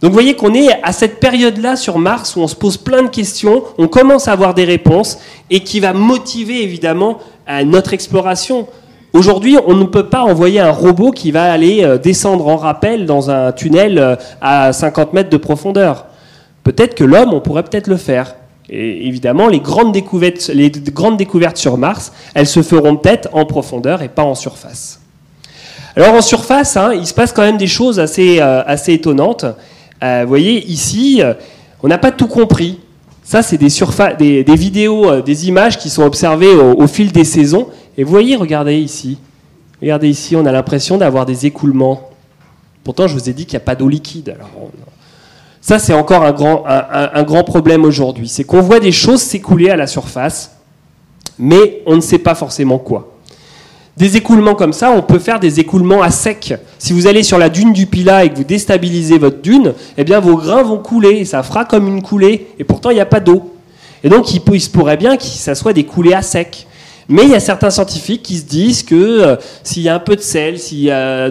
[0.00, 3.02] Donc vous voyez qu'on est à cette période-là sur Mars où on se pose plein
[3.02, 5.18] de questions, on commence à avoir des réponses,
[5.50, 7.18] et qui va motiver évidemment
[7.64, 8.66] notre exploration.
[9.12, 13.06] Aujourd'hui, on ne peut pas envoyer un robot qui va aller euh, descendre en rappel
[13.06, 16.06] dans un tunnel euh, à 50 mètres de profondeur.
[16.62, 18.36] Peut-être que l'homme, on pourrait peut-être le faire.
[18.72, 24.36] Évidemment, les grandes, découvertes, sur Mars, elles se feront peut-être en profondeur et pas en
[24.36, 25.00] surface.
[25.96, 29.44] Alors en surface, hein, il se passe quand même des choses assez, euh, assez étonnantes.
[30.00, 31.20] vous voyez, ici,
[31.82, 32.78] on n'a pas tout compris.
[33.24, 37.68] Ça, c'est des, des, vidéos, des images qui sont observées au fil des saisons.
[37.98, 39.18] Et vous voyez, regardez ici.
[39.80, 42.10] Regardez ici, on a l'impression d'avoir des écoulements.
[42.84, 44.30] Pourtant, je vous ai dit qu'il n'y a pas d'eau liquide.
[44.30, 44.50] Alors,
[45.60, 46.32] ça, c'est encore un
[47.22, 48.28] grand, problème aujourd'hui.
[48.28, 50.52] C'est qu'on voit des choses s'écouler à la surface,
[51.38, 53.14] mais on ne sait pas forcément quoi.
[53.96, 56.54] Des écoulements comme ça, on peut faire des écoulements à sec.
[56.78, 60.04] Si vous allez sur la dune du Pila et que vous déstabilisez votre dune, eh
[60.04, 63.00] bien vos grains vont couler, et ça fera comme une coulée, et pourtant il n'y
[63.00, 63.52] a pas d'eau.
[64.02, 66.66] Et donc il, se pourrait bien que ça soit des coulées à sec.
[67.08, 69.98] Mais il y a certains scientifiques qui se disent que euh, s'il y a un
[69.98, 70.56] peu de sel,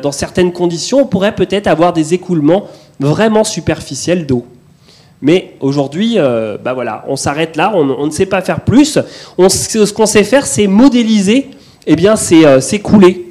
[0.04, 2.68] dans certaines conditions, on pourrait peut-être avoir des écoulements
[3.00, 4.46] vraiment superficiels d'eau.
[5.22, 9.00] Mais aujourd'hui, euh, bah voilà, on s'arrête là, on, ne sait pas faire plus.
[9.38, 11.48] ce qu'on sait faire, c'est modéliser
[11.88, 13.26] eh bien, ces, euh, coulées.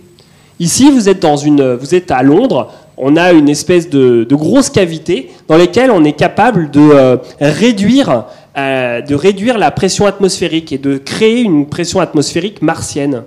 [0.61, 4.35] Ici, vous êtes, dans une, vous êtes à Londres, on a une espèce de, de
[4.35, 8.25] grosse cavité dans laquelle on est capable de réduire
[8.59, 13.23] euh, de réduire la pression atmosphérique et de créer une pression atmosphérique martienne.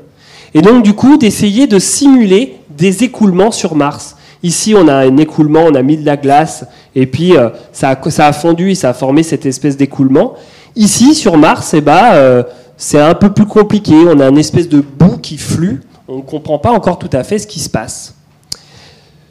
[0.53, 4.17] Et donc du coup d'essayer de simuler des écoulements sur Mars.
[4.43, 6.65] Ici on a un écoulement, on a mis de la glace
[6.95, 10.33] et puis euh, ça, a, ça, a, fondu et ça a formé cette espèce d'écoulement.
[10.75, 12.43] Ici sur Mars, eh ben, euh,
[12.77, 13.93] c'est un peu plus compliqué.
[13.93, 15.81] On a une espèce de boue qui flue.
[16.07, 18.15] On ne comprend pas encore tout à fait ce qui se passe.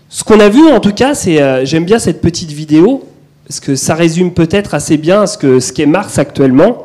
[0.09, 3.05] Ce qu'on a vu en tout cas, c'est j'aime bien cette petite vidéo
[3.51, 6.85] parce que ça résume peut-être assez bien ce qu'est ce Mars actuellement.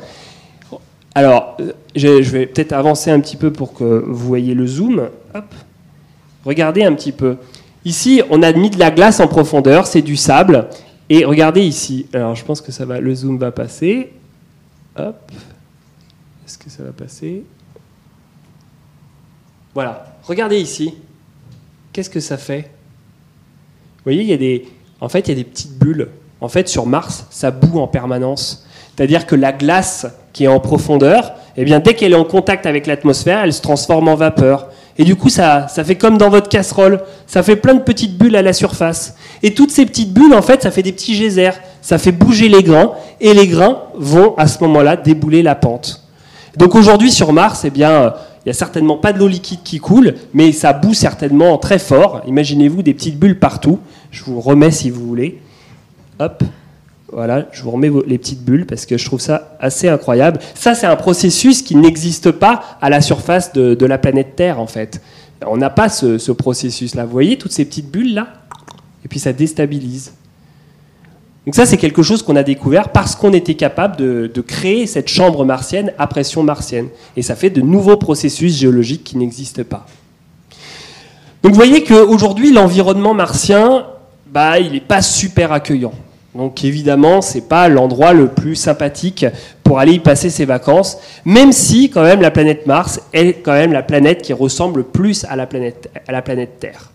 [1.13, 5.09] Alors, euh, je vais peut-être avancer un petit peu pour que vous voyez le zoom.
[6.43, 7.37] Regardez un petit peu.
[7.85, 10.67] Ici, on a mis de la glace en profondeur, c'est du sable.
[11.07, 12.07] Et regardez ici.
[12.13, 14.11] Alors, je pense que ça va, le zoom va passer.
[14.97, 15.31] Hop.
[16.45, 17.43] Est-ce que ça va passer?
[19.75, 20.17] Voilà.
[20.23, 20.95] Regardez ici.
[21.93, 22.71] Qu'est-ce que ça fait?
[23.97, 24.67] Vous voyez, il y a des,
[24.99, 26.09] en fait, il y a des petites bulles.
[26.41, 28.65] En fait, sur Mars, ça boue en permanence.
[28.95, 32.65] C'est-à-dire que la glace qui est en profondeur, eh bien, dès qu'elle est en contact
[32.65, 34.69] avec l'atmosphère, elle se transforme en vapeur.
[34.97, 37.01] Et du coup, ça, fait comme dans votre casserole.
[37.27, 39.15] Ça fait plein de petites bulles à la surface.
[39.43, 41.59] Et toutes ces petites bulles, en fait, ça fait des petits geysers.
[41.81, 42.93] Ça fait bouger les grains.
[43.19, 46.01] Et les grains vont, à ce moment-là, débouler la pente.
[46.57, 48.13] Donc aujourd'hui, sur Mars, eh bien,
[48.45, 51.79] il n'y a certainement pas de l'eau liquide qui coule, mais ça boue certainement très
[51.79, 52.21] fort.
[52.27, 53.79] Imaginez-vous des petites bulles partout.
[54.11, 55.41] Je vous remets si vous voulez.
[56.19, 56.43] Hop,
[57.15, 60.41] voilà, je vous remets les petites bulles parce que je trouve ça assez incroyable.
[60.53, 64.67] Ça, c'est un processus qui n'existe pas à la surface de, la planète Terre, en
[64.67, 65.01] fait.
[65.47, 67.05] On n'a pas ce, processus-là.
[67.05, 68.27] Vous voyez toutes ces petites bulles-là?
[69.05, 70.11] Et puis ça déstabilise.
[71.45, 75.07] Donc ça, c'est quelque chose qu'on a découvert parce qu'on était capable de, créer cette
[75.07, 76.89] chambre martienne à pression martienne.
[77.15, 79.85] Et ça fait de nouveaux processus géologiques qui n'existent pas.
[81.43, 83.85] Donc vous voyez qu'aujourd'hui, l'environnement martien,
[84.27, 85.93] bah, il n'est pas super accueillant.
[86.35, 89.25] Donc évidemment, c'est pas l'endroit le plus sympathique
[89.63, 93.53] pour aller y passer ses vacances, même si quand même la planète Mars est quand
[93.53, 96.91] même la planète qui ressemble plus à la planète, Terre.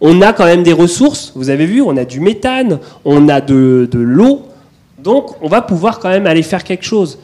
[0.00, 3.40] On a quand même des ressources, vous avez vu, on a du méthane, on a
[3.40, 4.46] de, l'eau,
[4.98, 7.18] donc on va pouvoir quand même aller faire quelque chose.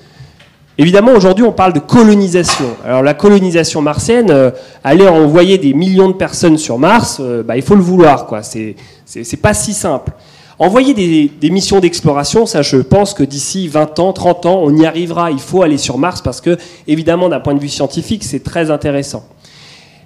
[0.78, 2.76] Évidemment, aujourd'hui, on parle de colonisation.
[2.84, 4.50] Alors la colonisation martienne, euh,
[4.84, 8.42] aller envoyer des millions de personnes sur Mars, euh, bah, il faut le vouloir, quoi.
[8.42, 8.76] C'est,
[9.06, 10.12] c'est pas si simple.
[10.58, 14.86] Envoyer des, missions d'exploration, ça je pense que d'ici 20 ans, 30 ans, on y
[14.86, 15.30] arrivera.
[15.30, 18.70] Il faut aller sur Mars parce que, évidemment, d'un point de vue scientifique, c'est très
[18.70, 19.24] intéressant.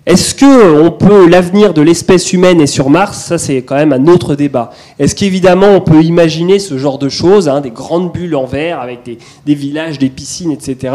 [0.07, 3.19] Est-ce que on peut l'avenir de l'espèce humaine est sur Mars?
[3.19, 4.73] Ça, c'est quand même un autre débat.
[4.99, 8.81] Est-ce qu'évidemment on peut imaginer ce genre de choses, hein, des grandes bulles en verre
[8.81, 10.95] avec des, villages, des piscines, etc.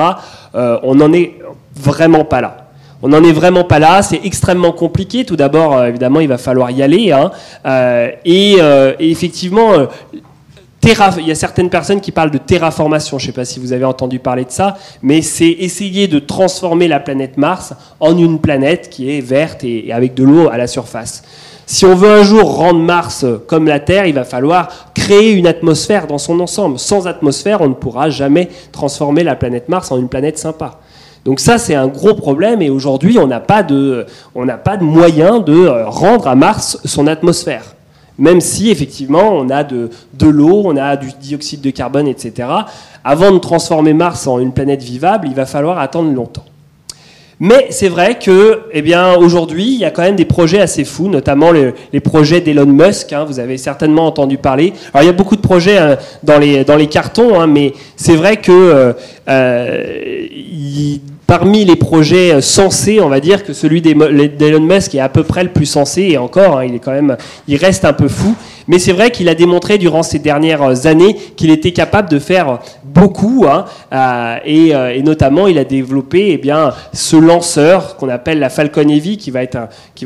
[0.56, 1.36] Euh, on n'en est
[1.76, 2.64] vraiment pas là.
[3.06, 5.26] On n'en est vraiment pas là, c'est extrêmement compliqué.
[5.26, 7.12] Tout d'abord, euh, évidemment, il va falloir y aller.
[7.12, 7.30] Hein.
[7.64, 9.74] Euh, euh, et, effectivement,
[10.84, 13.20] il y a certaines personnes qui parlent de terraformation.
[13.20, 16.18] Je ne sais pas si vous avez entendu parler de ça, mais c'est essayer de
[16.18, 20.58] transformer la planète Mars en une planète qui est verte et, avec de l'eau à
[20.58, 21.22] la surface.
[21.68, 25.45] Si on veut un jour rendre Mars comme la Terre, il va falloir créer une
[25.45, 26.80] atmosphère dans son ensemble.
[26.80, 30.80] Sans atmosphère, on ne pourra jamais transformer la planète Mars en une planète sympa.
[31.26, 34.06] Donc ça, c'est un gros problème et aujourd'hui, on n'a pas de,
[34.36, 37.76] on n'a pas de moyen de euh, rendre à Mars son atmosphère.
[38.20, 42.48] Même si effectivement, on a de, de l'eau, on a du dioxyde de carbone, etc.
[43.04, 46.46] Avant de transformer Mars en une planète vivable, il va falloir attendre longtemps.
[47.40, 50.86] Mais c'est vrai que, eh bien, aujourd'hui, il y a quand même des projets assez
[50.86, 53.12] fous, notamment les, projets d'Elon Musk.
[53.12, 54.74] Hein, vous avez certainement entendu parler.
[54.94, 57.74] Alors, il y a beaucoup de projets hein, dans, les, dans les cartons, hein, mais
[57.98, 58.94] c'est vrai que euh,
[59.28, 60.28] euh,
[61.28, 65.44] parmi les projets sensés, on va dire que celui d'Elon Musk est à peu près
[65.44, 67.18] le plus sensé, et encore, il est quand même,
[67.48, 68.36] il reste un peu fou.
[68.68, 72.60] Mais c'est vrai qu'il a démontré durant ces dernières années qu'il était capable de faire
[72.84, 78.40] beaucoup, hein, euh, euh, et, notamment il a développé eh bien, ce lanceur qu'on appelle
[78.40, 79.58] la Falcon Heavy, qui va, être,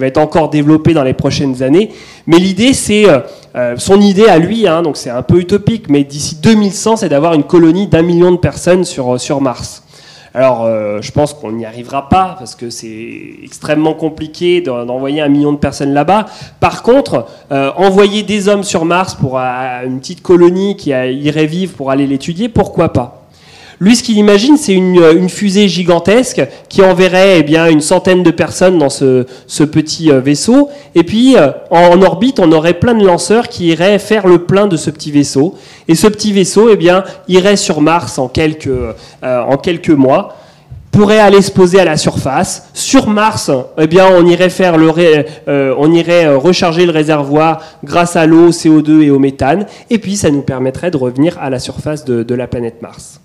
[0.02, 1.90] être encore développé dans les prochaines années.
[2.28, 6.04] Mais l'idée, c'est euh, son idée à lui, hein, donc c'est un peu utopique, mais
[6.04, 9.84] d'ici 2100, c'est d'avoir une colonie d'un million de personnes sur Mars.
[10.34, 15.30] Alors, euh, je pense qu'on n'y arrivera pas parce que c'est extrêmement compliqué d'envoyer un
[15.30, 16.28] million de personnes là-bas.
[16.60, 21.74] Par contre, euh, envoyer des hommes sur Mars pour une petite colonie qui irait vivre
[21.74, 23.19] pour aller l'étudier, pourquoi pas?
[23.80, 28.32] Lui, ce qu'il imagine, c'est une, fusée gigantesque qui enverrait eh bien, une centaine de
[28.32, 29.26] personnes dans ce,
[29.64, 30.70] petit euh, vaisseau.
[30.96, 31.36] Et puis,
[31.72, 35.12] en, orbite, on aurait plein de lanceurs qui iraient faire le plein de ce petit
[35.12, 35.56] vaisseau.
[35.88, 38.68] Et ce petit vaisseau eh bien, irait sur Mars en quelques,
[39.24, 40.36] euh, mois
[40.92, 42.68] pourrait aller se poser à la surface.
[42.74, 44.92] Sur Mars, eh bien, on irait faire le,
[45.48, 50.00] euh, on irait euh, recharger le réservoir grâce à l'eau, CO2 et au méthane, et
[50.00, 53.22] puis ça nous permettrait de revenir à la surface de la planète Mars.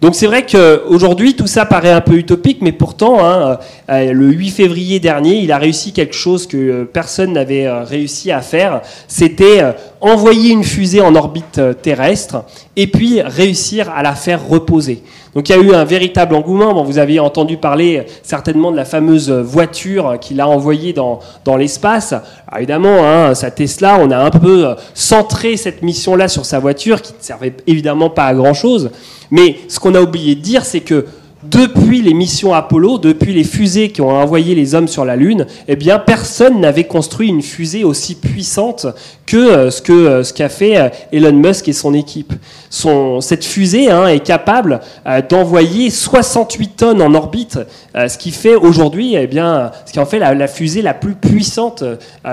[0.00, 3.58] Donc c'est vrai qu'aujourd'hui, tout ça paraît un peu utopique, mais pourtant, hein,
[3.90, 7.84] euh, le 8 février dernier, il a réussi quelque chose que euh, personne n'avait euh,
[7.84, 8.80] réussi à faire.
[9.08, 9.62] C'était
[10.00, 12.44] envoyer une fusée en orbite terrestre
[12.76, 15.02] et puis réussir à la faire reposer.
[15.34, 16.74] Donc il y a eu un véritable engouement.
[16.74, 21.56] Bon, vous avez entendu parler certainement de la fameuse voiture qu'il a envoyée dans, dans
[21.56, 22.14] l'espace.
[22.56, 27.12] Évidemment, hein, sa Tesla, on a un peu centré cette mission-là sur sa voiture qui
[27.12, 28.90] ne servait évidemment pas à grand-chose.
[29.30, 31.06] Mais ce qu'on a oublié de dire, c'est que
[31.42, 35.46] depuis les missions Apollo, depuis les fusées qui ont envoyé les hommes sur la Lune,
[35.68, 38.86] eh bien, personne n'avait construit une fusée aussi puissante
[39.26, 42.32] que euh, ce que euh, ce qu'a fait euh, Elon Musk et son équipe.
[42.70, 44.80] Cette fusée hein, est capable
[45.28, 47.58] d'envoyer 68 tonnes en orbite,
[47.96, 51.82] ce qui fait aujourd'hui, eh bien, ce qui en fait la, fusée la plus puissante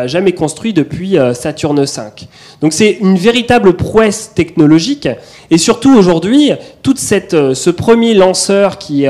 [0.06, 2.02] jamais construite depuis Saturne V.
[2.62, 5.10] Donc c'est une véritable prouesse technologique.
[5.50, 6.52] Et surtout aujourd'hui,
[6.84, 9.06] toute cette, ce premier lanceur qui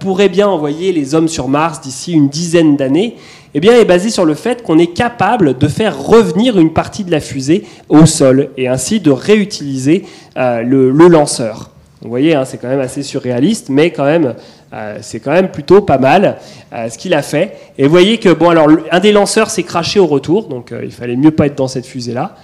[0.00, 3.16] pourrait bien envoyer les hommes sur Mars d'ici une dizaine d'années,
[3.58, 7.04] eh bien, est basé sur le fait qu'on est capable de faire revenir une partie
[7.04, 10.04] de la fusée au sol et ainsi de réutiliser
[10.36, 11.70] euh, le, lanceur.
[12.02, 14.34] Vous voyez, hein, c'est quand même assez surréaliste, mais quand même,
[14.74, 16.36] euh, c'est quand même plutôt pas mal
[16.74, 17.56] euh, ce qu'il a fait.
[17.78, 20.92] Et vous voyez que, bon, alors, un des lanceurs s'est craché au retour, donc il
[20.92, 22.36] fallait mieux pas être dans cette fusée-là.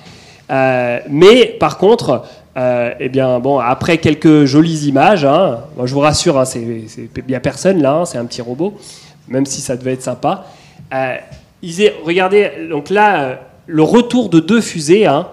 [1.11, 2.22] mais par contre,
[2.57, 6.86] eh bien, bon, après quelques jolies images, hein, je vous rassure, hein, il
[7.28, 8.74] n'y a personne là, c'est un petit robot,
[9.28, 10.46] même si ça devait être sympa.
[10.92, 11.16] Euh,
[12.05, 13.34] regardez, donc là, euh,
[13.66, 15.28] le retour de deux fusées, hein,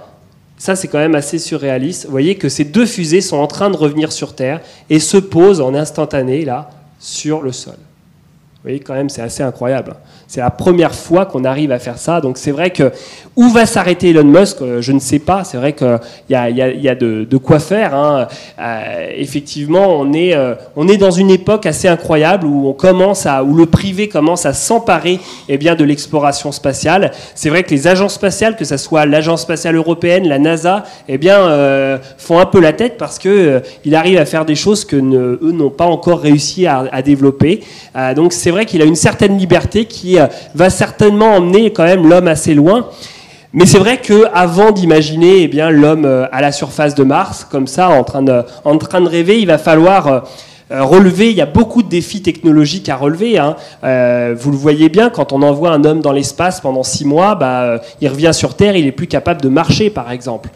[0.58, 2.06] ça c'est quand même assez surréaliste.
[2.06, 5.18] Vous voyez que ces deux fusées sont en train de revenir sur Terre et se
[5.18, 7.76] posent en instantané, là, sur le sol.
[7.76, 9.96] Vous voyez, quand même, c'est assez incroyable.
[10.30, 12.22] C'est la première fois qu'on arrive à faire ça.
[12.22, 12.92] Donc c'est vrai que
[13.36, 15.44] où va s'arrêter Elon Musk euh, Je ne sais pas.
[15.44, 16.00] C'est vrai qu'il
[16.30, 17.96] y a, y a, de, quoi faire.
[17.96, 18.28] Hein.
[18.60, 23.26] Euh, effectivement, on est, euh, on est dans une époque assez incroyable où on commence
[23.26, 27.10] à, où le privé commence à s'emparer eh bien de l'exploration spatiale.
[27.34, 31.18] C'est vrai que les agences spatiales, que ce soit l'agence spatiale européenne, la NASA, eh
[31.18, 31.40] bien
[32.18, 35.52] font un peu la tête parce que il arrive à faire des choses que eux
[35.52, 37.62] n'ont pas encore réussi à, à développer.
[38.16, 40.19] donc c'est vrai qu'il a une certaine liberté qui euh,
[40.56, 42.88] va certainement emmener quand même l'homme assez loin.
[43.52, 47.66] Mais c'est vrai qu'avant d'imaginer eh bien l'homme euh, à la surface de Mars, comme
[47.66, 50.20] ça, en train de, en train de rêver, il va falloir euh, euh,
[50.72, 53.40] relever, il y a beaucoup de défis technologiques à relever.
[53.40, 53.56] Hein.
[53.84, 57.36] Euh, vous le voyez bien, quand on envoie un homme dans l'espace pendant six mois,
[57.36, 60.50] bah, euh, il revient sur Terre, il est plus capable de marcher, par exemple.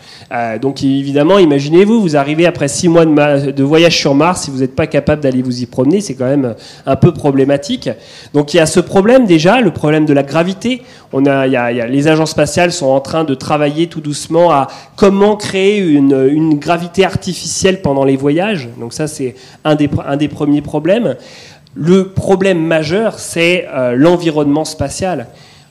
[0.61, 4.75] donc évidemment, imaginez-vous, vous arrivez après six mois de, voyage sur Mars, si vous n'êtes
[4.75, 6.55] pas capable d'aller vous y promener, c'est quand même
[6.85, 7.89] un peu problématique.
[8.33, 10.83] Donc il y a ce problème déjà, le problème de la gravité.
[11.13, 16.57] Les agences spatiales sont en train de travailler tout doucement à comment créer une, une
[16.57, 18.69] gravité artificielle pendant les voyages.
[18.79, 21.15] Donc ça, c'est un des un des premiers problèmes.
[21.75, 25.27] Le problème majeur, c'est euh, l'environnement spatial.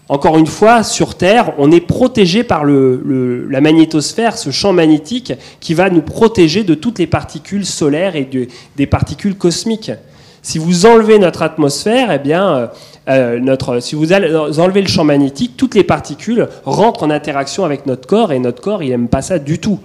[0.09, 5.75] encore une fois, sur Terre, on est protégé par la magnétosphère, ce champ magnétique qui
[5.75, 8.29] va nous protéger de toutes les particules solaires et
[8.77, 9.93] des particules cosmiques.
[10.43, 12.71] Si vous enlevez notre atmosphère, eh bien,
[13.09, 17.87] euh, euh, si vous enlevez le champ magnétique, toutes les particules rentrent en interaction avec
[17.87, 19.79] notre corps et notre corps, il n'aime pas ça du tout.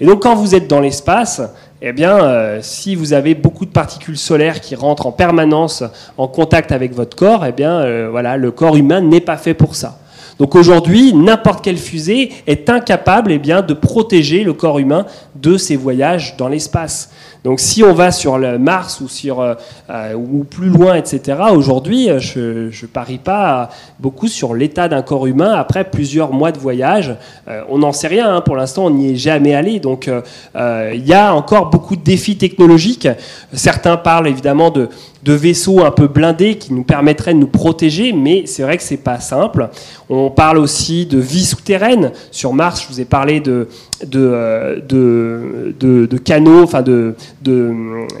[0.00, 1.40] Et donc, quand vous êtes dans l'espace,
[1.86, 5.84] eh bien, euh, si vous avez beaucoup de particules solaires qui rentrent en permanence
[6.16, 9.74] en contact avec votre corps, eh bien, voilà, le corps humain n'est pas fait pour
[9.74, 9.98] ça.
[10.38, 15.06] Donc aujourd'hui, n'importe quelle fusée est incapable eh bien, de protéger le corps humain
[15.36, 17.10] de ces voyages dans l'espace.
[17.44, 19.54] Donc si on va sur Mars euh,
[19.90, 23.68] euh, ou plus loin, etc., aujourd'hui, euh, je ne parie pas
[24.00, 27.14] beaucoup sur l'état d'un corps humain après plusieurs mois de voyage.
[27.68, 28.40] on n'en sait rien, hein.
[28.40, 29.78] pour l'instant on n'y est jamais allé.
[29.78, 30.10] Donc
[30.56, 33.08] il y a encore beaucoup de défis technologiques.
[33.52, 34.88] Certains parlent évidemment de,
[35.24, 38.82] de vaisseaux un peu blindés qui nous permettraient de nous protéger, mais c'est vrai que
[38.82, 39.70] c'est pas simple.
[40.10, 42.12] On parle aussi de vie souterraine.
[42.30, 43.68] Sur Mars, je vous ai parlé de,
[44.06, 47.14] de canaux, enfin de,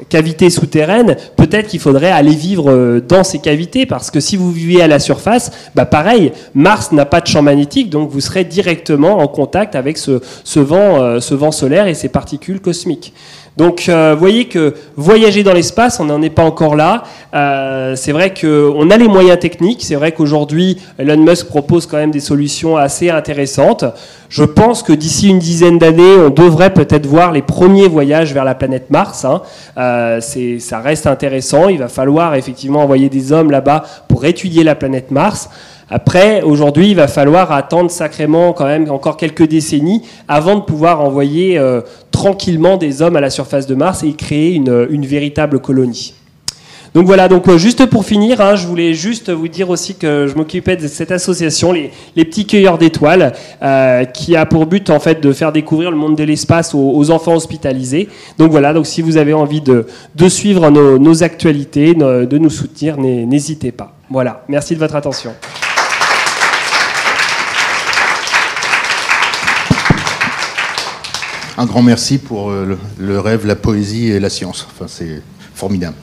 [0.08, 1.16] cavités souterraines.
[1.36, 4.88] Peut-être qu'il faudrait aller vivre euh, dans ces cavités, parce que si vous vivez à
[4.88, 9.28] la surface, bah pareil, Mars n'a pas de champ magnétique, donc vous serez directement en
[9.28, 10.20] contact avec ce,
[10.58, 13.12] vent, euh, ce vent solaire et ces particules cosmiques.
[13.56, 17.04] Donc, euh, vous voyez que voyager dans l'espace, on n'en est pas encore là.
[17.34, 19.84] Euh, c'est vrai qu'on a les moyens techniques.
[19.84, 23.84] C'est vrai qu'aujourd'hui, Elon Musk propose quand même des solutions assez intéressantes.
[24.28, 28.44] Je pense que d'ici une dizaine d'années, on devrait peut-être voir les premiers voyages vers
[28.44, 29.24] la planète Mars.
[29.24, 29.42] Hein.
[29.78, 30.20] Euh,
[30.58, 31.68] ça reste intéressant.
[31.68, 35.48] Il va falloir effectivement envoyer des hommes là-bas pour étudier la planète Mars.
[35.90, 41.00] Après, aujourd'hui, il va falloir attendre sacrément quand même encore quelques décennies avant de pouvoir
[41.02, 46.14] envoyer euh, tranquillement des hommes à la surface de Mars et créer une, véritable colonie.
[46.94, 50.26] Donc voilà, donc euh, juste pour finir, hein, je voulais juste vous dire aussi que
[50.28, 53.32] je m'occupais de cette association, les, petits cueilleurs d'étoiles,
[53.62, 57.10] euh, qui a pour but en fait de faire découvrir le monde de l'espace aux,
[57.10, 58.08] enfants hospitalisés.
[58.38, 59.86] Donc voilà, donc si vous avez envie de,
[60.28, 63.92] suivre nos actualités, de nous soutenir, n'hésitez pas.
[64.08, 65.32] Voilà, merci de votre attention.
[71.56, 74.66] Un grand merci pour euh, le, rêve, la poésie et la science.
[74.68, 75.22] Enfin, c'est
[75.54, 75.96] formidable.